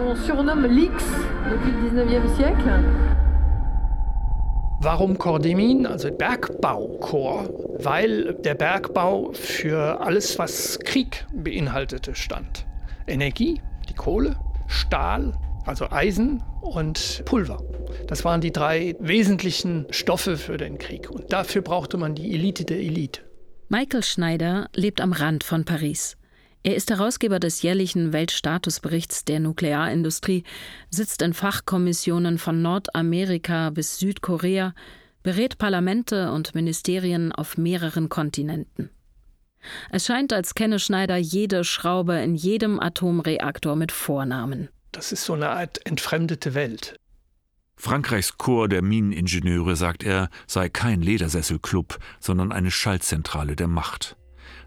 [4.80, 7.84] Warum Mines, also Bergbaukorps?
[7.84, 12.66] Weil der Bergbau für alles, was Krieg beinhaltete, stand.
[13.06, 14.36] Energie, die Kohle,
[14.66, 15.32] Stahl,
[15.64, 17.62] also Eisen und Pulver.
[18.06, 21.10] Das waren die drei wesentlichen Stoffe für den Krieg.
[21.10, 23.22] Und dafür brauchte man die Elite der Elite.
[23.68, 26.16] Michael Schneider lebt am Rand von Paris.
[26.66, 30.42] Er ist Herausgeber des jährlichen Weltstatusberichts der Nuklearindustrie,
[30.90, 34.74] sitzt in Fachkommissionen von Nordamerika bis Südkorea,
[35.22, 38.90] berät Parlamente und Ministerien auf mehreren Kontinenten.
[39.92, 44.68] Es scheint, als kenne Schneider jede Schraube in jedem Atomreaktor mit Vornamen.
[44.90, 46.96] Das ist so eine Art entfremdete Welt.
[47.76, 54.15] Frankreichs Korps der Mineningenieure, sagt er, sei kein Ledersesselclub, sondern eine Schaltzentrale der Macht.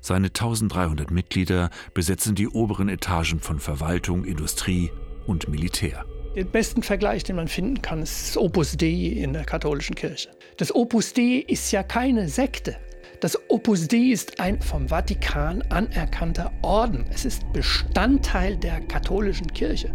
[0.02, 4.92] Seine 1300 Mitglieder besetzen die oberen Etagen von Verwaltung, Industrie
[5.28, 6.06] und Militär.
[6.36, 10.30] Den besten Vergleich, den man finden kann, ist das Opus Dei in der katholischen Kirche.
[10.58, 12.78] Das Opus Dei ist ja keine Sekte.
[13.20, 17.06] Das Opus Dei ist ein vom Vatikan anerkannter Orden.
[17.12, 19.92] Es ist Bestandteil der katholischen Kirche.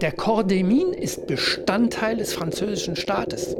[0.00, 3.56] Der Corps des Mines ist Bestandteil des französischen Staates.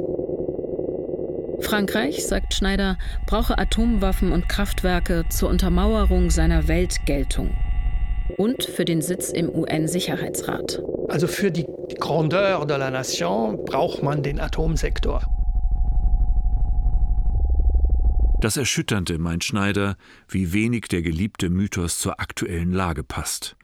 [1.63, 7.55] Frankreich, sagt Schneider, brauche Atomwaffen und Kraftwerke zur Untermauerung seiner Weltgeltung
[8.37, 10.81] und für den Sitz im UN-Sicherheitsrat.
[11.09, 11.65] Also für die
[11.99, 15.23] Grandeur de la Nation braucht man den Atomsektor.
[18.41, 19.95] Das Erschütternde, meint Schneider,
[20.27, 23.55] wie wenig der geliebte Mythos zur aktuellen Lage passt.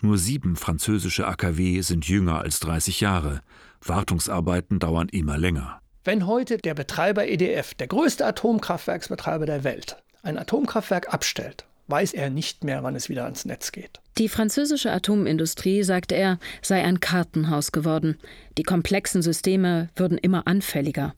[0.00, 3.40] Nur sieben französische AKW sind jünger als 30 Jahre.
[3.84, 5.80] Wartungsarbeiten dauern immer länger.
[6.08, 12.30] Wenn heute der Betreiber EDF, der größte Atomkraftwerksbetreiber der Welt, ein Atomkraftwerk abstellt, weiß er
[12.30, 14.00] nicht mehr, wann es wieder ans Netz geht.
[14.16, 18.16] Die französische Atomindustrie, sagt er, sei ein Kartenhaus geworden.
[18.56, 21.14] Die komplexen Systeme würden immer anfälliger.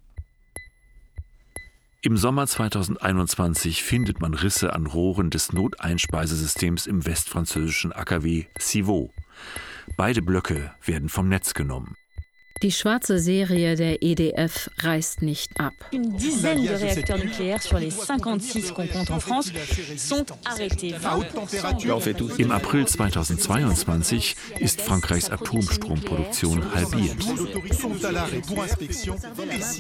[2.02, 9.12] Im Sommer 2021 findet man Risse an Rohren des Noteinspeisesystems im westfranzösischen AKW Civaux.
[9.96, 11.94] Beide Blöcke werden vom Netz genommen.
[12.62, 15.72] Die schwarze Serie der EDF reißt nicht ab.
[15.92, 19.50] Une dizaine de réacteurs nucléaires sur les 56 qu'on compte en France
[19.96, 20.94] sont arrêtés.
[22.38, 27.16] Im April 2022 ist Frankreichs Atomstromproduktion halbiert.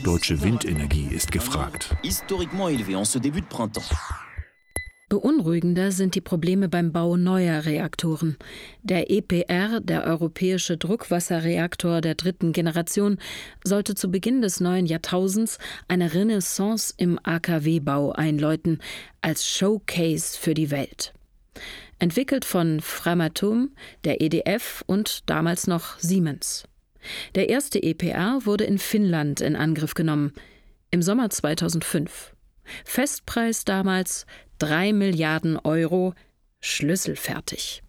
[0.02, 1.90] Deutsche Windenergie ist gefragt.
[2.02, 3.84] Historiquement élevé en ce début de printemps.
[5.10, 8.36] Beunruhigender sind die Probleme beim Bau neuer Reaktoren.
[8.84, 13.18] Der EPR, der europäische Druckwasserreaktor der dritten Generation,
[13.64, 18.78] sollte zu Beginn des neuen Jahrtausends eine Renaissance im AKW-Bau einläuten,
[19.20, 21.12] als Showcase für die Welt.
[21.98, 23.70] Entwickelt von Framatome,
[24.04, 26.68] der EDF und damals noch Siemens.
[27.34, 30.34] Der erste EPR wurde in Finnland in Angriff genommen,
[30.92, 32.32] im Sommer 2005.
[32.84, 34.24] Festpreis damals
[34.60, 36.12] 3 Milliarden Euro,
[36.60, 37.82] schlüsselfertig.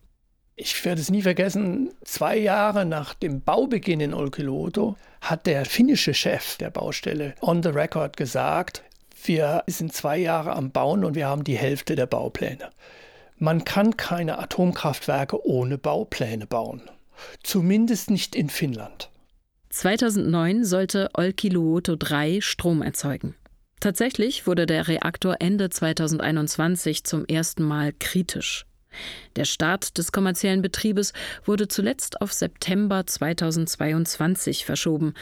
[0.55, 6.13] Ich werde es nie vergessen, zwei Jahre nach dem Baubeginn in Olkiluoto hat der finnische
[6.13, 8.83] Chef der Baustelle on the record gesagt,
[9.25, 12.69] wir sind zwei Jahre am Bauen und wir haben die Hälfte der Baupläne.
[13.37, 16.83] Man kann keine Atomkraftwerke ohne Baupläne bauen.
[17.43, 19.09] Zumindest nicht in Finnland.
[19.71, 23.35] 2009 sollte Olkiluoto 3 Strom erzeugen.
[23.81, 28.67] Tatsächlich wurde der Reaktor Ende 2021 zum ersten Mal kritisch.
[29.35, 31.13] Der Start des kommerziellen Betriebes
[31.45, 35.15] wurde zuletzt auf September 2022 verschoben.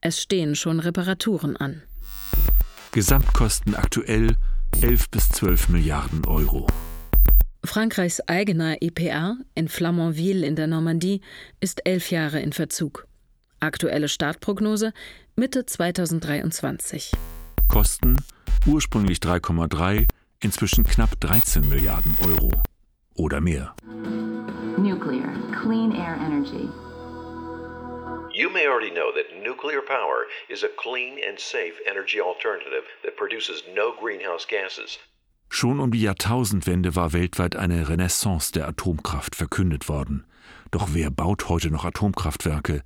[0.00, 1.82] Es stehen schon Reparaturen an.
[2.92, 4.36] Gesamtkosten aktuell
[4.80, 6.66] 11 bis 12 Milliarden Euro.
[7.62, 11.20] Frankreichs eigener EPR in Flamanville in der Normandie
[11.60, 13.06] ist elf Jahre in Verzug.
[13.60, 14.94] Aktuelle Startprognose
[15.36, 17.12] Mitte 2023.
[17.68, 18.16] Kosten
[18.66, 20.06] ursprünglich 3,3,
[20.40, 22.50] inzwischen knapp 13 Milliarden Euro.
[23.14, 23.74] Oder mehr.
[24.76, 26.68] Nuclear, clean air energy.
[28.32, 33.16] You may already know that nuclear power is a clean and safe energy alternative that
[33.16, 34.98] produces no greenhouse gases.
[35.50, 40.26] Schon um die Jahrtausendwende war weltweit eine Renaissance der Atomkraft verkündet worden.
[40.70, 42.82] Doch wer baut heute noch Atomkraftwerke?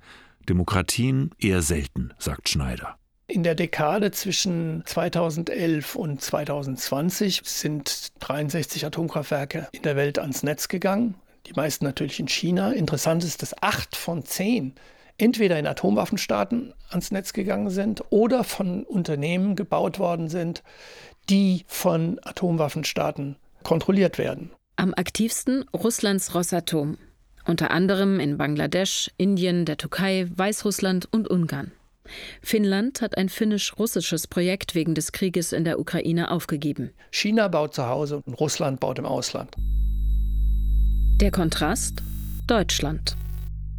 [0.49, 2.97] Demokratien eher selten, sagt Schneider.
[3.27, 10.67] In der Dekade zwischen 2011 und 2020 sind 63 Atomkraftwerke in der Welt ans Netz
[10.67, 11.15] gegangen.
[11.47, 12.71] Die meisten natürlich in China.
[12.71, 14.75] Interessant ist, dass acht von zehn
[15.17, 20.63] entweder in Atomwaffenstaaten ans Netz gegangen sind oder von Unternehmen gebaut worden sind,
[21.29, 24.51] die von Atomwaffenstaaten kontrolliert werden.
[24.75, 26.97] Am aktivsten Russlands Rosatom,
[27.45, 31.71] unter anderem in Bangladesch, Indien, der Türkei, Weißrussland und Ungarn.
[32.41, 36.91] Finnland hat ein finnisch-russisches Projekt wegen des Krieges in der Ukraine aufgegeben.
[37.11, 39.55] China baut zu Hause und Russland baut im Ausland.
[41.21, 42.01] Der Kontrast?
[42.47, 43.15] Deutschland.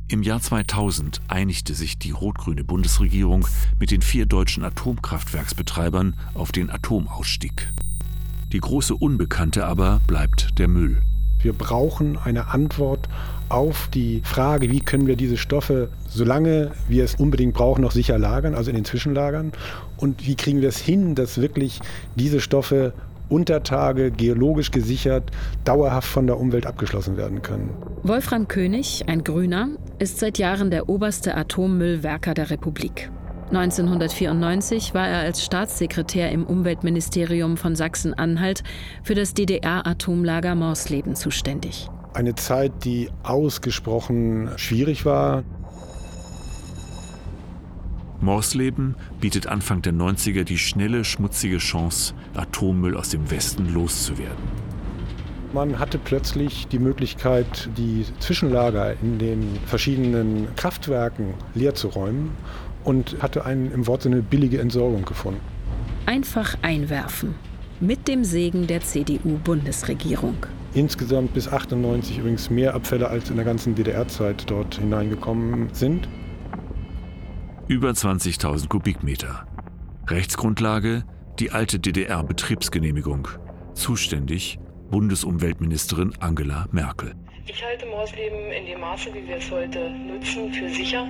[0.09, 3.47] Im Jahr 2000 einigte sich die rot-grüne Bundesregierung
[3.79, 7.73] mit den vier deutschen Atomkraftwerksbetreibern auf den Atomausstieg.
[8.53, 11.03] Die große Unbekannte aber bleibt der Müll.
[11.41, 13.09] Wir brauchen eine Antwort
[13.49, 18.19] auf die Frage, wie können wir diese Stoffe, solange wir es unbedingt brauchen, noch sicher
[18.19, 19.53] lagern, also in den Zwischenlagern.
[19.97, 21.81] Und wie kriegen wir es hin, dass wirklich
[22.17, 22.93] diese Stoffe
[23.29, 25.31] unter Tage geologisch gesichert
[25.65, 27.71] dauerhaft von der Umwelt abgeschlossen werden können.
[28.03, 33.11] Wolfram König, ein Grüner, ist seit Jahren der oberste Atommüllwerker der Republik.
[33.49, 38.63] 1994 war er als Staatssekretär im Umweltministerium von Sachsen-Anhalt
[39.03, 41.89] für das DDR-Atomlager Morsleben zuständig.
[42.15, 45.45] Eine Zeit, die ausgesprochen schwierig war.
[48.25, 54.43] Morsleben bietet Anfang der 90er die schnelle, schmutzige Chance, Atommüll aus dem Westen loszuwerden.
[55.53, 62.33] Man hatte plötzlich die Möglichkeit, die Zwischenlager in den verschiedenen Kraftwerken leer zu räumen
[62.83, 65.41] und hatte eine im Wortsinne billige Entsorgung gefunden.
[66.07, 67.35] Einfach einwerfen.
[67.79, 70.47] Mit dem Segen der CDU-Bundesregierung.
[70.75, 76.09] Insgesamt bis 98 übrigens mehr Abfälle als in der ganzen DDR-Zeit dort hineingekommen sind.
[77.67, 79.47] Über 20.000 Kubikmeter.
[80.07, 81.05] Rechtsgrundlage
[81.39, 83.27] die alte DDR-Betriebsgenehmigung.
[83.73, 84.59] Zuständig
[84.91, 87.15] Bundesumweltministerin Angela Merkel.
[87.47, 91.09] Ich halte Morsleben in dem Maße, wie wir es heute nutzen, für sicher.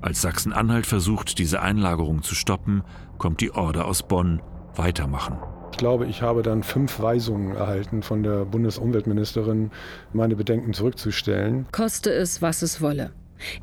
[0.00, 2.82] Als Sachsen-Anhalt versucht, diese Einlagerung zu stoppen,
[3.18, 4.42] kommt die Order aus Bonn
[4.74, 5.38] weitermachen.
[5.70, 9.70] Ich glaube, ich habe dann fünf Weisungen erhalten von der Bundesumweltministerin,
[10.12, 11.66] meine Bedenken zurückzustellen.
[11.70, 13.12] Koste es, was es wolle.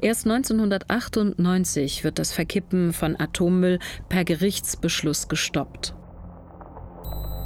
[0.01, 5.93] Erst 1998 wird das Verkippen von Atommüll per Gerichtsbeschluss gestoppt.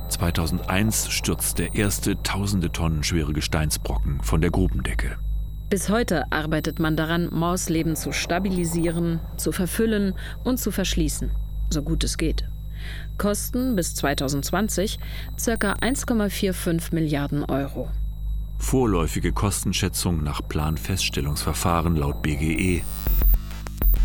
[0.09, 5.17] 2001 stürzt der erste tausende Tonnen schwere Gesteinsbrocken von der Grubendecke.
[5.69, 11.31] Bis heute arbeitet man daran, Mausleben zu stabilisieren, zu verfüllen und zu verschließen,
[11.69, 12.43] so gut es geht.
[13.17, 14.99] Kosten bis 2020
[15.37, 15.73] ca.
[15.73, 17.89] 1,45 Milliarden Euro.
[18.61, 22.83] Vorläufige Kostenschätzung nach Planfeststellungsverfahren laut BGE.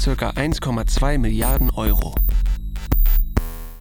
[0.01, 2.17] Circa 1,2 Milliarden Euro.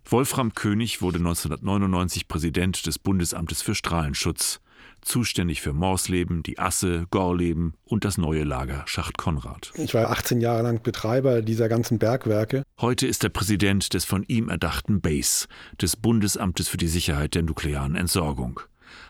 [0.07, 4.59] Wolfram König wurde 1999 Präsident des Bundesamtes für Strahlenschutz,
[5.01, 9.71] zuständig für Morsleben, die Asse, Gorleben und das neue Lager Schacht Konrad.
[9.75, 12.63] Ich war 18 Jahre lang Betreiber dieser ganzen Bergwerke.
[12.79, 15.47] Heute ist er Präsident des von ihm erdachten BASE,
[15.81, 18.59] des Bundesamtes für die Sicherheit der nuklearen Entsorgung.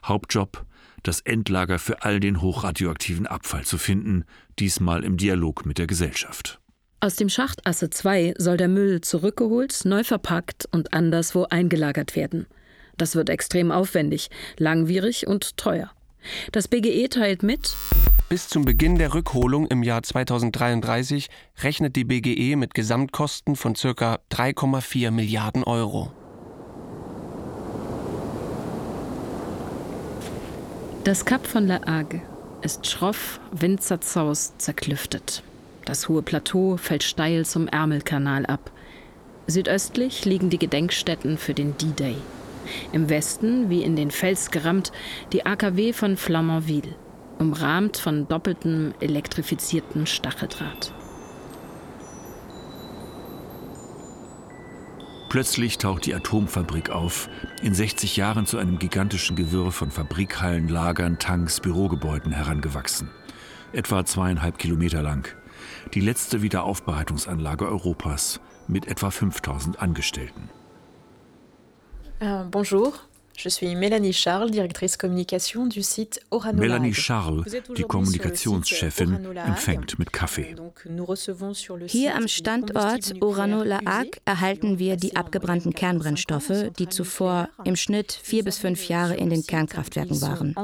[0.06, 0.66] Hauptjob
[1.08, 4.26] das Endlager für all den hochradioaktiven Abfall zu finden,
[4.60, 6.60] diesmal im Dialog mit der Gesellschaft.
[7.00, 12.48] Aus dem Schacht Asse 2 soll der Müll zurückgeholt, neu verpackt und anderswo eingelagert werden.
[12.98, 15.92] Das wird extrem aufwendig, langwierig und teuer.
[16.52, 17.76] Das BGE teilt mit,
[18.28, 21.30] bis zum Beginn der Rückholung im Jahr 2033
[21.62, 24.20] rechnet die BGE mit Gesamtkosten von ca.
[24.32, 26.12] 3,4 Milliarden Euro.
[31.06, 32.24] Das Kap von La Hague
[32.64, 35.44] ist schroff, windzerzaust, zerklüftet.
[35.86, 38.72] Das hohe Plateau fällt steil zum Ärmelkanal ab.
[39.46, 42.16] Südöstlich liegen die Gedenkstätten für den D-Day.
[42.92, 44.92] Im Westen, wie in den Fels gerammt,
[45.32, 46.96] die AKW von Flamanville,
[47.38, 50.92] umrahmt von doppeltem elektrifizierten Stacheldraht.
[55.36, 57.28] Plötzlich taucht die Atomfabrik auf,
[57.62, 63.10] in 60 Jahren zu einem gigantischen Gewirr von Fabrikhallen, Lagern, Tanks, Bürogebäuden herangewachsen.
[63.74, 65.28] Etwa zweieinhalb Kilometer lang.
[65.94, 70.48] Die letzte Wiederaufbereitungsanlage Europas mit etwa 5000 Angestellten.
[72.22, 72.94] Uh, bonjour,
[73.38, 80.14] Je suis Mélanie Charles, directrice communication du site Orano Melanie Charles, die Kommunikationschefin, empfängt mit
[80.14, 80.56] Kaffee.
[81.88, 88.44] Hier am Standort Orano-La Hague erhalten wir die abgebrannten Kernbrennstoffe, die zuvor im Schnitt vier
[88.44, 90.56] bis fünf Jahre in den Kernkraftwerken waren.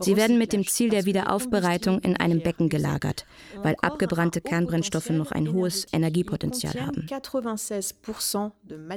[0.00, 3.24] Sie werden mit dem Ziel der Wiederaufbereitung in einem Becken gelagert,
[3.62, 7.06] weil abgebrannte Kernbrennstoffe noch ein hohes Energiepotenzial haben.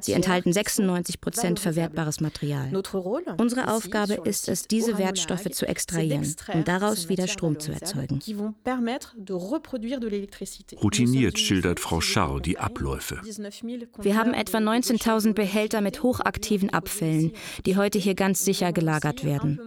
[0.01, 2.71] Sie enthalten 96 Prozent und verwertbares Material.
[3.37, 8.19] Unsere Aufgabe ist es, diese Wertstoffe zu extrahieren und daraus wieder Strom zu erzeugen.
[10.81, 13.21] Routiniert schildert Frau Scharr die Abläufe.
[14.01, 17.33] Wir haben etwa 19.000 Behälter mit hochaktiven Abfällen,
[17.67, 19.59] die heute hier ganz sicher gelagert werden.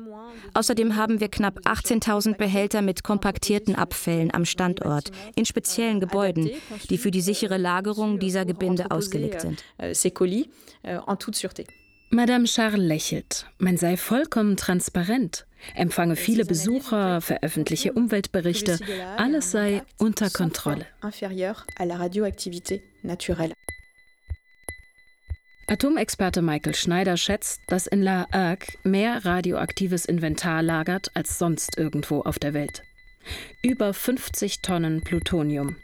[0.54, 6.50] Außerdem haben wir knapp 18.000 Behälter mit kompaktierten Abfällen am Standort, in speziellen Gebäuden,
[6.90, 9.64] die für die sichere Lagerung dieser Gebinde ausgelegt sind.
[12.10, 13.46] Madame Charles lächelt.
[13.58, 18.78] Man sei vollkommen transparent, empfange viele Besucher, veröffentliche Umweltberichte,
[19.16, 20.86] alles sei unter Kontrolle.
[25.68, 32.20] Atomexperte Michael Schneider schätzt, dass in La Hague mehr radioaktives Inventar lagert als sonst irgendwo
[32.20, 32.84] auf der Welt.
[33.62, 35.74] Über 50 Tonnen Plutonium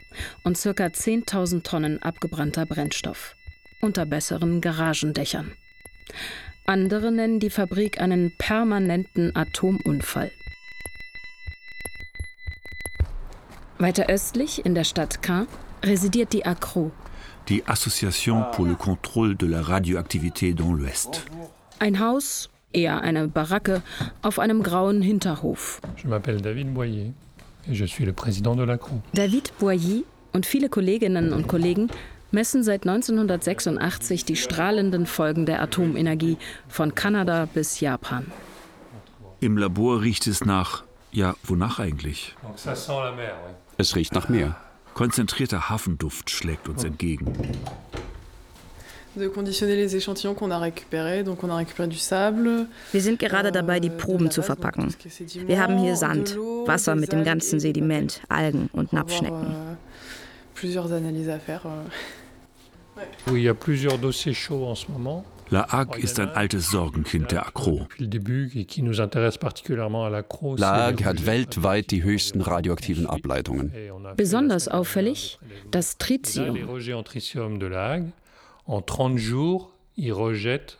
[0.45, 0.69] und ca.
[0.69, 3.35] 10.000 Tonnen abgebrannter Brennstoff.
[3.81, 5.51] Unter besseren Garagendächern.
[6.65, 10.31] Andere nennen die Fabrik einen permanenten Atomunfall.
[13.79, 15.47] Weiter östlich in der Stadt Caen
[15.83, 16.93] residiert die ACRO,
[17.47, 21.25] die Association pour le contrôle de la radioactivité dans l'Ouest.
[21.79, 23.81] Ein Haus, eher eine Baracke,
[24.21, 25.81] auf einem grauen Hinterhof.
[25.97, 27.13] Je m'appelle David Boyer
[27.69, 29.01] et je suis le président de l'ACRO.
[29.13, 31.89] David Boyer und viele Kolleginnen und Kollegen
[32.31, 36.37] messen seit 1986 die strahlenden Folgen der Atomenergie
[36.67, 38.25] von Kanada bis Japan.
[39.39, 42.35] Im Labor riecht es nach, ja, wonach eigentlich?
[43.77, 44.55] Es riecht nach Meer.
[44.93, 47.33] Konzentrierter Hafenduft schlägt uns entgegen.
[49.15, 49.31] Wir
[53.01, 54.95] sind gerade dabei, die Proben zu verpacken.
[55.45, 56.35] Wir haben hier Sand,
[56.65, 59.77] Wasser mit dem ganzen Sediment, Algen und Napfschnecken.
[60.55, 60.67] Ce
[64.91, 65.25] moment.
[65.49, 67.87] La Hague ist ein altes Sorgenkind der Akro.
[70.57, 73.71] La Hague hat weltweit die höchsten radioaktiven Ableitungen.
[74.15, 75.39] Besonders auffällig
[75.71, 76.57] das Tritium.
[78.65, 80.79] En 30 jours, ils rejettent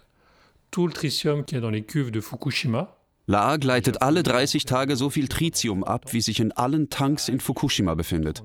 [0.72, 2.96] tout le tritium qui est dans les cuves de Fukushima.
[3.28, 7.40] La leitet alle 30 Tage so viel Tritium ab, wie sich in allen Tanks in
[7.40, 8.44] Fukushima befindet.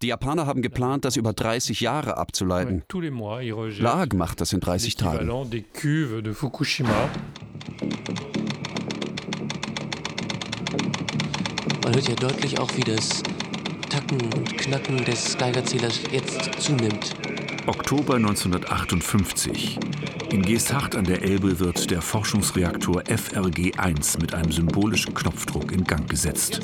[0.00, 2.82] Die Japaner haben geplant, das über 30 Jahre abzuleiten.
[3.78, 5.26] La macht das in 30 Tagen.
[5.26, 5.50] Man
[11.94, 13.22] hört ja deutlich auch, wie das
[13.94, 17.14] Tacken und Knacken des Geigerzählers jetzt zunimmt.
[17.68, 19.78] Oktober 1958.
[20.30, 26.10] In Geesthacht an der Elbe wird der Forschungsreaktor FRG-1 mit einem symbolischen Knopfdruck in Gang
[26.10, 26.62] gesetzt.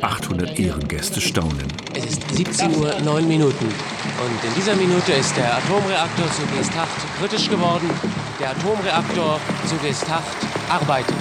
[0.00, 1.66] 800 Ehrengäste staunen.
[1.92, 6.88] Es ist 17 Uhr 9 Minuten und in dieser Minute ist der Atomreaktor zu Geesthacht
[7.18, 7.90] kritisch geworden.
[8.40, 10.38] Der Atomreaktor zu Geesthacht
[10.70, 11.14] arbeitet.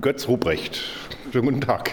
[0.00, 0.80] Götz Ruprecht,
[1.32, 1.90] Schönen guten Tag.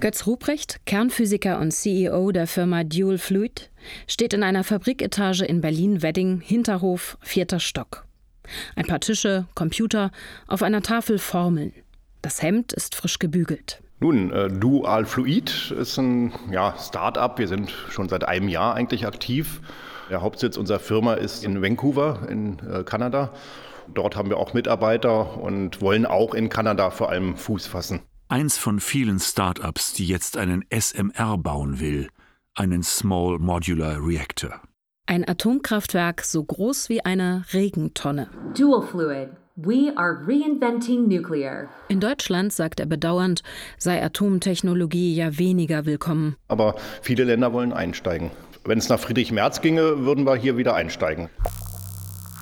[0.00, 3.70] Götz Ruprecht, Kernphysiker und CEO der Firma Dual Fluid,
[4.06, 8.04] steht in einer Fabriketage in Berlin-Wedding, Hinterhof, vierter Stock.
[8.74, 10.10] Ein paar Tische, Computer,
[10.48, 11.72] auf einer Tafel Formeln.
[12.20, 13.80] Das Hemd ist frisch gebügelt.
[14.00, 17.38] Nun, äh, Dual Fluid ist ein ja, Start-up.
[17.38, 19.62] Wir sind schon seit einem Jahr eigentlich aktiv.
[20.10, 23.32] Der Hauptsitz unserer Firma ist in Vancouver in äh, Kanada.
[23.94, 28.00] Dort haben wir auch Mitarbeiter und wollen auch in Kanada vor allem Fuß fassen.
[28.28, 32.08] Eins von vielen Start-ups, die jetzt einen SMR bauen will,
[32.54, 34.60] einen Small Modular Reactor.
[35.06, 38.28] Ein Atomkraftwerk so groß wie eine Regentonne.
[38.56, 39.28] Dual Fluid.
[39.54, 41.68] We are reinventing nuclear.
[41.88, 43.42] In Deutschland, sagt er bedauernd,
[43.78, 46.36] sei Atomtechnologie ja weniger willkommen.
[46.48, 48.32] Aber viele Länder wollen einsteigen.
[48.64, 51.30] Wenn es nach Friedrich Merz ginge, würden wir hier wieder einsteigen.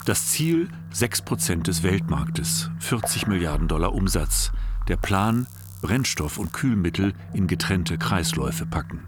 [0.07, 4.53] Das Ziel 6% des Weltmarktes, 40 Milliarden Dollar Umsatz.
[4.87, 5.49] Der Plan
[5.83, 9.03] Brennstoff und Kühlmittel in getrennte Kreisläufe packen.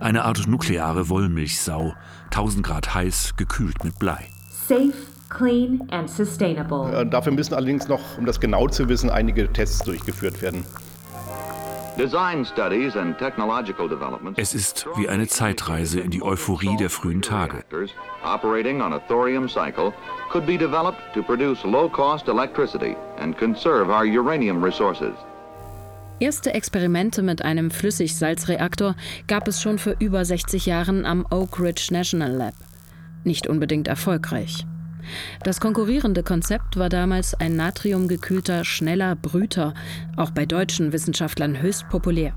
[0.00, 4.26] Eine Art nukleare Wollmilchsau, 1000 Grad heiß, gekühlt mit Blei.
[4.50, 4.92] Safe,
[5.28, 6.92] clean and sustainable.
[6.92, 10.64] Äh, dafür müssen allerdings noch, um das genau zu wissen, einige Tests durchgeführt werden.
[14.36, 17.64] Es ist wie eine Zeitreise in die Euphorie der frühen Tage.
[18.24, 19.92] Operating on a thorium cycle
[20.30, 25.12] could be developed to produce low-cost electricity and conserve our uranium resources.
[26.20, 28.94] Erste Experimente mit einem Flüssigsalzreaktor
[29.26, 32.54] gab es schon vor über 60 Jahren am Oak Ridge National Lab.
[33.24, 34.64] Nicht unbedingt erfolgreich.
[35.42, 39.74] Das konkurrierende Konzept war damals ein natriumgekühlter, schneller Brüter,
[40.16, 42.34] auch bei deutschen Wissenschaftlern höchst populär.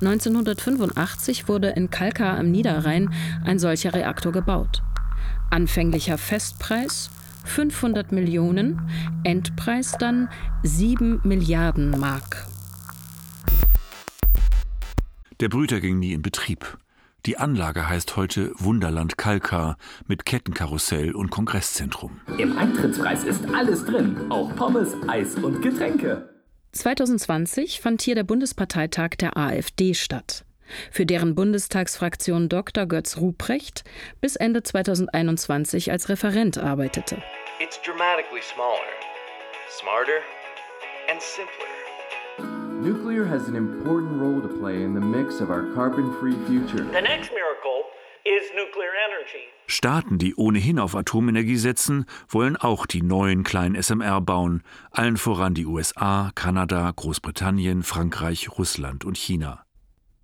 [0.00, 3.12] 1985 wurde in Kalkar am Niederrhein
[3.44, 4.82] ein solcher Reaktor gebaut.
[5.50, 7.10] Anfänglicher Festpreis
[7.44, 8.80] 500 Millionen,
[9.24, 10.28] Endpreis dann
[10.62, 12.46] 7 Milliarden Mark.
[15.40, 16.78] Der Brüter ging nie in Betrieb.
[17.26, 22.18] Die Anlage heißt heute Wunderland Kalkar mit Kettenkarussell und Kongresszentrum.
[22.38, 26.30] Im Eintrittspreis ist alles drin, auch Pommes, Eis und Getränke.
[26.72, 30.46] 2020 fand hier der Bundesparteitag der AfD statt,
[30.90, 32.86] für deren Bundestagsfraktion Dr.
[32.86, 33.84] Götz Ruprecht
[34.22, 37.22] bis Ende 2021 als Referent arbeitete.
[37.60, 38.80] It's dramatically smaller,
[39.68, 40.22] smarter
[41.10, 41.79] and simpler.
[42.82, 46.82] Nuclear has an important role to play in the mix of our carbon-free future.
[46.84, 47.84] The next miracle
[48.24, 49.44] is nuclear energy.
[49.66, 54.62] Staaten, die ohnehin auf Atomenergie setzen, wollen auch die neuen kleinen SMR bauen,
[54.92, 59.62] allen voran die USA, Kanada, Großbritannien, Frankreich, Russland und China.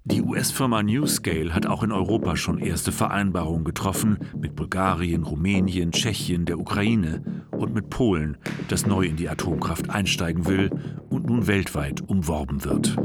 [0.09, 6.45] Die US-Firma NewScale hat auch in Europa schon erste Vereinbarungen getroffen mit Bulgarien, Rumänien, Tschechien,
[6.45, 8.37] der Ukraine und mit Polen,
[8.69, 10.71] das neu in die Atomkraft einsteigen will
[11.11, 12.97] und nun weltweit umworben wird.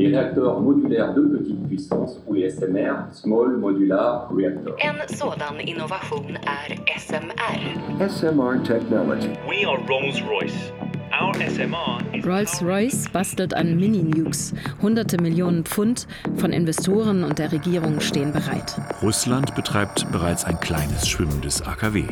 [4.77, 8.09] En sådan innovation är SMR.
[8.09, 9.29] SMR Technology.
[9.49, 10.71] We are Rolls-Royce.
[12.25, 14.53] Rolls-Royce bastelt an Mini-Nukes.
[14.81, 18.79] Hunderte Millionen Pfund von Investoren und der Regierung stehen bereit.
[19.01, 22.05] Russland betreibt bereits ein kleines schwimmendes AKW.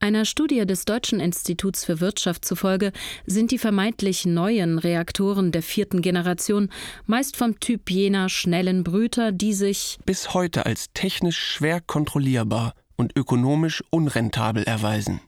[0.00, 2.92] Einer Studie des Deutschen Instituts für Wirtschaft zufolge
[3.26, 6.70] sind die vermeintlich neuen Reaktoren der vierten Generation
[7.06, 13.16] meist vom Typ jener schnellen Brüter, die sich bis heute als technisch schwer kontrollierbar und
[13.16, 15.20] ökonomisch unrentabel erweisen.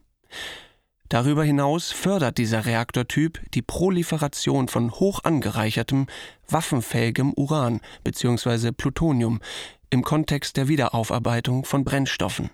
[1.11, 6.07] Darüber hinaus fördert dieser Reaktortyp die Proliferation von hoch angereichertem,
[6.49, 8.71] waffenfähigem Uran bzw.
[8.71, 9.41] Plutonium
[9.91, 12.51] im Kontext der Wiederaufarbeitung von Brennstoffen.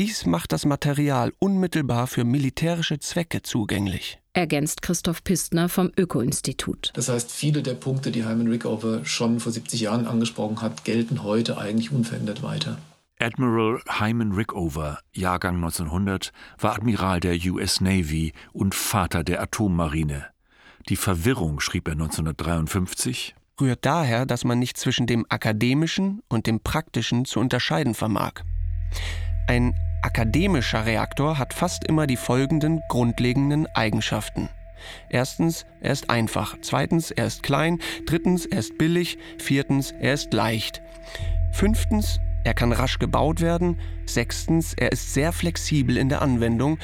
[0.00, 4.18] Dies macht das Material unmittelbar für militärische Zwecke zugänglich.
[4.32, 6.90] Ergänzt Christoph Pistner vom Öko-Institut.
[6.94, 11.22] Das heißt, viele der Punkte, die Hyman Rickover schon vor 70 Jahren angesprochen hat, gelten
[11.22, 12.78] heute eigentlich unverändert weiter.
[13.20, 20.26] Admiral Hyman Rickover, Jahrgang 1900, war Admiral der US Navy und Vater der Atommarine.
[20.88, 26.60] Die Verwirrung, schrieb er 1953, rührt daher, dass man nicht zwischen dem Akademischen und dem
[26.60, 28.44] Praktischen zu unterscheiden vermag.
[29.48, 34.48] Ein akademischer Reaktor hat fast immer die folgenden grundlegenden Eigenschaften.
[35.10, 36.56] Erstens, er ist einfach.
[36.62, 37.80] Zweitens, er ist klein.
[38.06, 39.18] Drittens, er ist billig.
[39.38, 40.82] Viertens, er ist leicht.
[41.50, 43.78] Fünftens, er kann rasch gebaut werden.
[44.06, 46.78] Sechstens, er ist sehr flexibel in der Anwendung.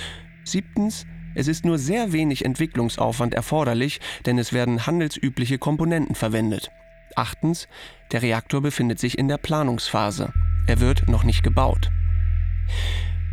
[0.44, 6.70] Siebtens, es ist nur sehr wenig Entwicklungsaufwand erforderlich, denn es werden handelsübliche Komponenten verwendet.
[7.16, 7.68] Achtens,
[8.12, 10.32] der Reaktor befindet sich in der Planungsphase.
[10.66, 11.90] Er wird noch nicht gebaut.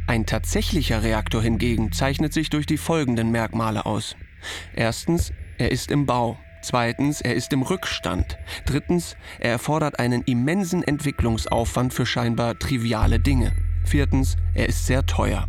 [0.07, 4.15] Ein tatsächlicher Reaktor hingegen zeichnet sich durch die folgenden Merkmale aus.
[4.75, 6.37] Erstens, er ist im Bau.
[6.61, 8.37] Zweitens, er ist im Rückstand.
[8.65, 13.53] Drittens, er erfordert einen immensen Entwicklungsaufwand für scheinbar triviale Dinge.
[13.83, 15.47] Viertens, er ist sehr teuer.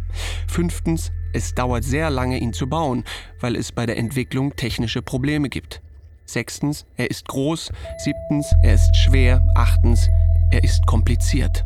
[0.48, 3.04] Fünftens, es dauert sehr lange, ihn zu bauen,
[3.40, 5.82] weil es bei der Entwicklung technische Probleme gibt.
[6.24, 7.70] Sechstens, er ist groß.
[7.98, 9.42] Siebtens, er ist schwer.
[9.54, 10.08] Achtens,
[10.50, 11.64] er ist kompliziert.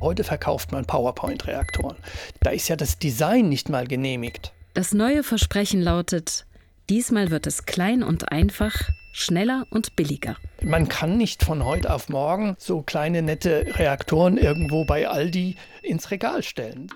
[0.00, 1.96] Heute verkauft man PowerPoint-Reaktoren.
[2.40, 4.52] Da ist ja das Design nicht mal genehmigt.
[4.74, 6.46] Das neue Versprechen lautet,
[6.90, 8.74] diesmal wird es klein und einfach,
[9.12, 10.36] schneller und billiger.
[10.62, 16.10] Man kann nicht von heute auf morgen so kleine nette Reaktoren irgendwo bei Aldi ins
[16.10, 16.88] Regal stellen.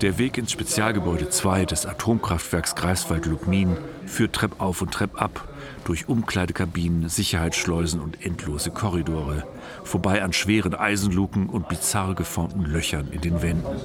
[0.00, 3.76] Der Weg ins Spezialgebäude 2 des Atomkraftwerks Greifswald-Lubmin
[4.06, 5.46] führt treppauf und treppab,
[5.84, 9.46] durch Umkleidekabinen, Sicherheitsschleusen und endlose Korridore,
[9.84, 13.80] vorbei an schweren Eisenluken und bizarr geformten Löchern in den Wänden.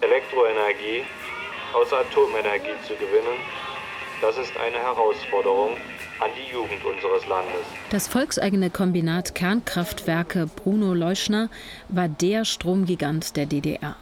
[0.00, 1.02] Elektroenergie
[1.74, 3.40] aus Atomenergie zu gewinnen,
[4.20, 5.76] das ist eine Herausforderung,
[6.20, 7.64] an die Jugend unseres Landes.
[7.90, 11.50] Das volkseigene Kombinat Kernkraftwerke Bruno Leuschner
[11.88, 13.96] war der Stromgigant der DDR.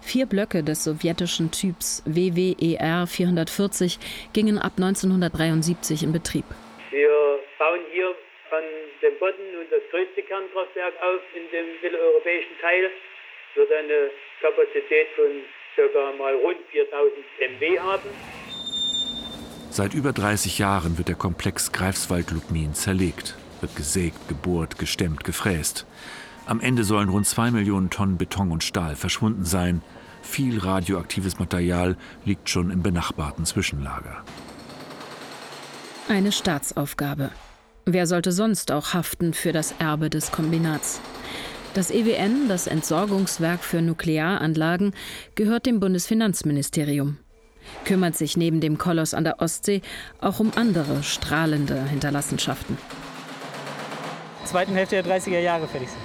[0.00, 3.98] Vier Blöcke des sowjetischen Typs WWER 440
[4.32, 6.44] gingen ab 1973 in Betrieb.
[6.90, 8.14] Wir bauen hier
[8.48, 8.62] von
[9.02, 12.90] dem Bodden nun das größte Kernkraftwerk auf in dem mitteleuropäischen Teil.
[13.54, 15.42] Wird eine Kapazität von
[15.76, 16.12] ca.
[16.18, 17.16] mal rund 4000
[17.60, 18.10] MW haben.
[19.78, 25.86] Seit über 30 Jahren wird der Komplex Greifswald-Lubmin zerlegt, wird gesägt, gebohrt, gestemmt, gefräst.
[26.46, 29.82] Am Ende sollen rund zwei Millionen Tonnen Beton und Stahl verschwunden sein.
[30.20, 34.24] Viel radioaktives Material liegt schon im benachbarten Zwischenlager.
[36.08, 37.30] Eine Staatsaufgabe.
[37.84, 41.00] Wer sollte sonst auch haften für das Erbe des Kombinats?
[41.74, 44.92] Das EWN, das Entsorgungswerk für Nuklearanlagen,
[45.36, 47.18] gehört dem Bundesfinanzministerium
[47.84, 49.82] kümmert sich neben dem Koloss an der Ostsee
[50.20, 52.78] auch um andere strahlende Hinterlassenschaften.
[54.44, 56.00] Zweiten Hälfte der 30er Jahre fertig sind.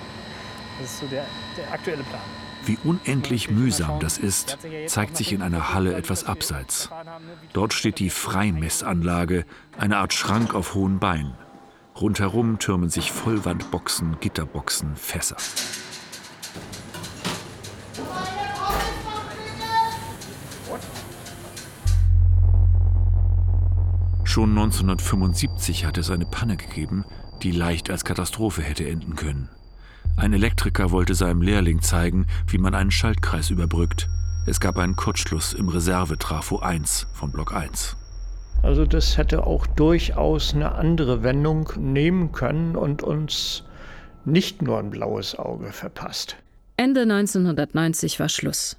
[0.80, 1.26] Das ist so der,
[1.58, 2.22] der aktuelle Plan.
[2.66, 4.58] Wie unendlich mühsam das ist,
[4.88, 6.90] zeigt sich in einer Halle etwas abseits.
[7.52, 9.46] Dort steht die Freimessanlage,
[9.78, 11.34] eine Art Schrank auf hohen Beinen.
[12.00, 15.38] Rundherum türmen sich Vollwandboxen, Gitterboxen, Fässer.
[24.34, 27.06] Schon 1975 hatte es eine Panne gegeben,
[27.44, 29.48] die leicht als Katastrophe hätte enden können.
[30.18, 34.10] Ein Elektriker wollte seinem Lehrling zeigen, wie man einen Schaltkreis überbrückt.
[34.48, 37.96] Es gab einen Kurzschluss im Reservetrafo 1 von Block 1.
[38.64, 43.66] Also das hätte auch durchaus eine andere Wendung nehmen können und uns
[44.26, 46.38] nicht nur ein blaues Auge verpasst.
[46.76, 48.78] Ende 1990 war Schluss.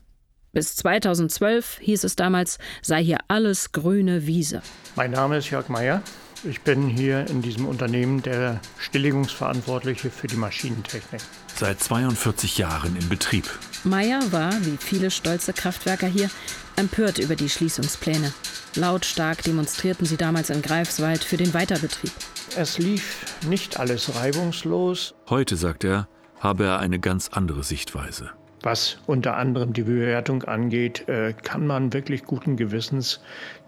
[0.54, 4.62] Bis 2012 hieß es damals, sei hier alles grüne Wiese.
[4.94, 6.00] Mein Name ist Jörg Meyer.
[6.44, 11.22] Ich bin hier in diesem Unternehmen der Stilllegungsverantwortliche für die Maschinentechnik.
[11.56, 13.50] Seit 42 Jahren in Betrieb.
[13.82, 16.30] Meyer war, wie viele stolze Kraftwerker hier,
[16.76, 18.32] empört über die Schließungspläne.
[18.76, 22.12] Lautstark demonstrierten sie damals in Greifswald für den Weiterbetrieb.
[22.56, 25.14] Es lief nicht alles reibungslos.
[25.28, 28.30] Heute, sagt er, habe er eine ganz andere Sichtweise.
[28.64, 33.20] Was unter anderem die Bewertung angeht, äh, kann man wirklich guten Gewissens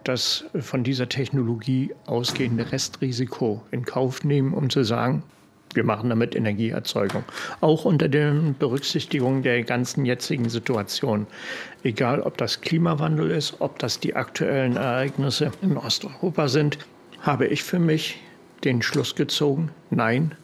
[0.05, 5.23] das von dieser Technologie ausgehende Restrisiko in Kauf nehmen, um zu sagen,
[5.75, 7.25] wir machen damit Energieerzeugung.
[7.61, 11.27] Auch unter der Berücksichtigung der ganzen jetzigen Situation.
[11.83, 16.79] Egal, ob das Klimawandel ist, ob das die aktuellen Ereignisse in Osteuropa sind,
[17.21, 18.19] habe ich für mich
[18.65, 20.35] den Schluss gezogen, nein,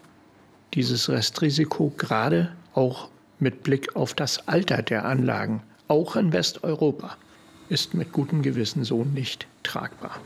[0.75, 3.09] dieses Restrisiko gerade auch
[3.43, 7.17] mit Blick auf das Alter der Anlagen, auch in Westeuropa,
[7.69, 10.19] ist mit gutem Gewissen so nicht tragbar.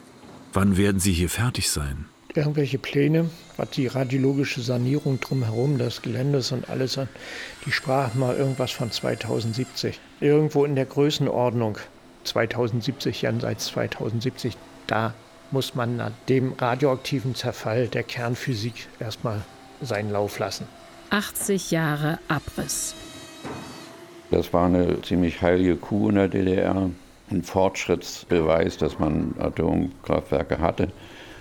[0.53, 2.07] Wann werden Sie hier fertig sein?
[2.35, 7.09] Irgendwelche Pläne, was die radiologische Sanierung drumherum des Geländes und alles an,
[7.65, 9.99] die sprachen mal irgendwas von 2070.
[10.21, 11.79] Irgendwo in der Größenordnung
[12.25, 14.57] 2070, jenseits 2070,
[14.87, 15.15] da
[15.51, 19.43] muss man nach dem radioaktiven Zerfall der Kernphysik erstmal
[19.81, 20.67] seinen Lauf lassen.
[21.11, 22.95] 80 Jahre Abriss.
[24.31, 26.91] Das war eine ziemlich heilige Kuh in der DDR.
[27.31, 30.89] Ein Fortschrittsbeweis, dass man Atomkraftwerke hatte.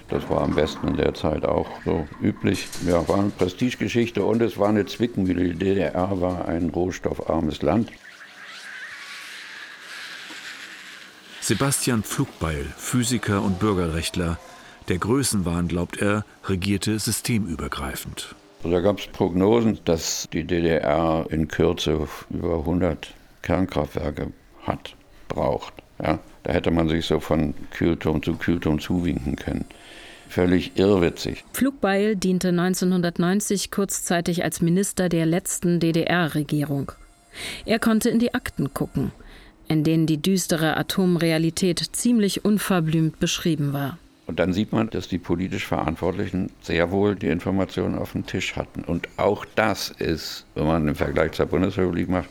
[0.10, 2.68] Das war am besten in der Zeit auch so üblich.
[2.86, 5.50] Ja, war eine Prestigegeschichte und es war eine Zwickmühle.
[5.50, 7.92] Die DDR war ein rohstoffarmes Land.
[11.42, 14.40] Sebastian Pflugbeil, Physiker und Bürgerrechtler.
[14.88, 18.36] Der Größenwahn, glaubt er, regierte systemübergreifend.
[18.64, 24.32] Da gab es Prognosen, dass die DDR in Kürze über 100 Kernkraftwerke
[24.64, 24.96] hat,
[25.28, 25.74] braucht.
[26.02, 26.20] Ja?
[26.44, 29.66] Da hätte man sich so von Kühlturm zu Kühlturm zuwinken können.
[30.30, 31.44] Völlig irrwitzig.
[31.54, 36.92] Pflugbeil diente 1990 kurzzeitig als Minister der letzten DDR-Regierung.
[37.66, 39.12] Er konnte in die Akten gucken–
[39.68, 43.98] in denen die düstere Atomrealität ziemlich unverblümt beschrieben war.
[44.28, 48.56] Und dann sieht man, dass die politisch Verantwortlichen sehr wohl die Informationen auf dem Tisch
[48.56, 48.84] hatten.
[48.84, 52.30] Und auch das ist, wenn man den Vergleich zur Bundesrepublik macht,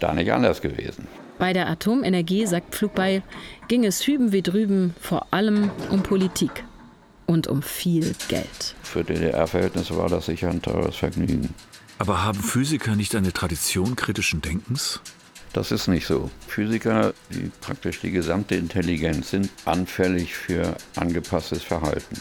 [0.00, 1.06] da nicht anders gewesen.
[1.38, 3.22] Bei der Atomenergie, sagt Pflugbeil,
[3.68, 6.64] ging es hüben wie drüben vor allem um Politik
[7.26, 8.74] und um viel Geld.
[8.82, 11.54] Für DDR-Verhältnisse war das sicher ein teures Vergnügen.
[11.98, 15.00] Aber haben Physiker nicht eine Tradition kritischen Denkens?
[15.52, 16.30] Das ist nicht so.
[16.46, 22.16] Physiker, die praktisch die gesamte Intelligenz sind, anfällig für angepasstes Verhalten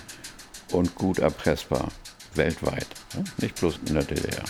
[0.74, 1.88] und gut erpressbar,
[2.36, 2.88] weltweit,
[3.38, 4.44] nicht bloß in der DDR.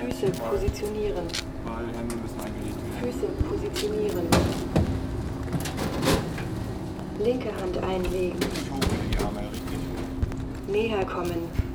[0.00, 1.26] Füße positionieren.
[3.00, 4.28] Füße positionieren.
[7.22, 8.40] Linke Hand einlegen.
[10.66, 11.69] Näher kommen.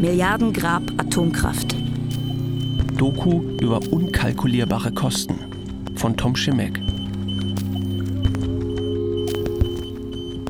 [0.00, 1.74] Milliardengrab Atomkraft.
[2.96, 5.34] Doku über unkalkulierbare Kosten
[5.96, 6.80] von Tom Schimek.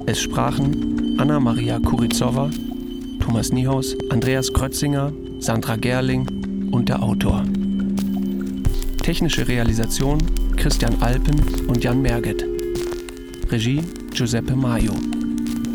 [0.07, 2.51] Es sprachen Anna-Maria Kurizowa,
[3.21, 7.45] Thomas Niehaus, Andreas Krötzinger, Sandra Gerling und der Autor.
[9.03, 10.19] Technische Realisation
[10.57, 12.45] Christian Alpen und Jan Merget.
[13.51, 13.83] Regie
[14.13, 14.93] Giuseppe Maio.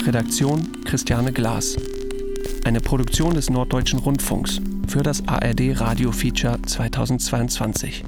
[0.05, 1.77] Redaktion Christiane Glas.
[2.63, 8.03] Eine Produktion des Norddeutschen Rundfunks für das ARD Radio Feature 2022.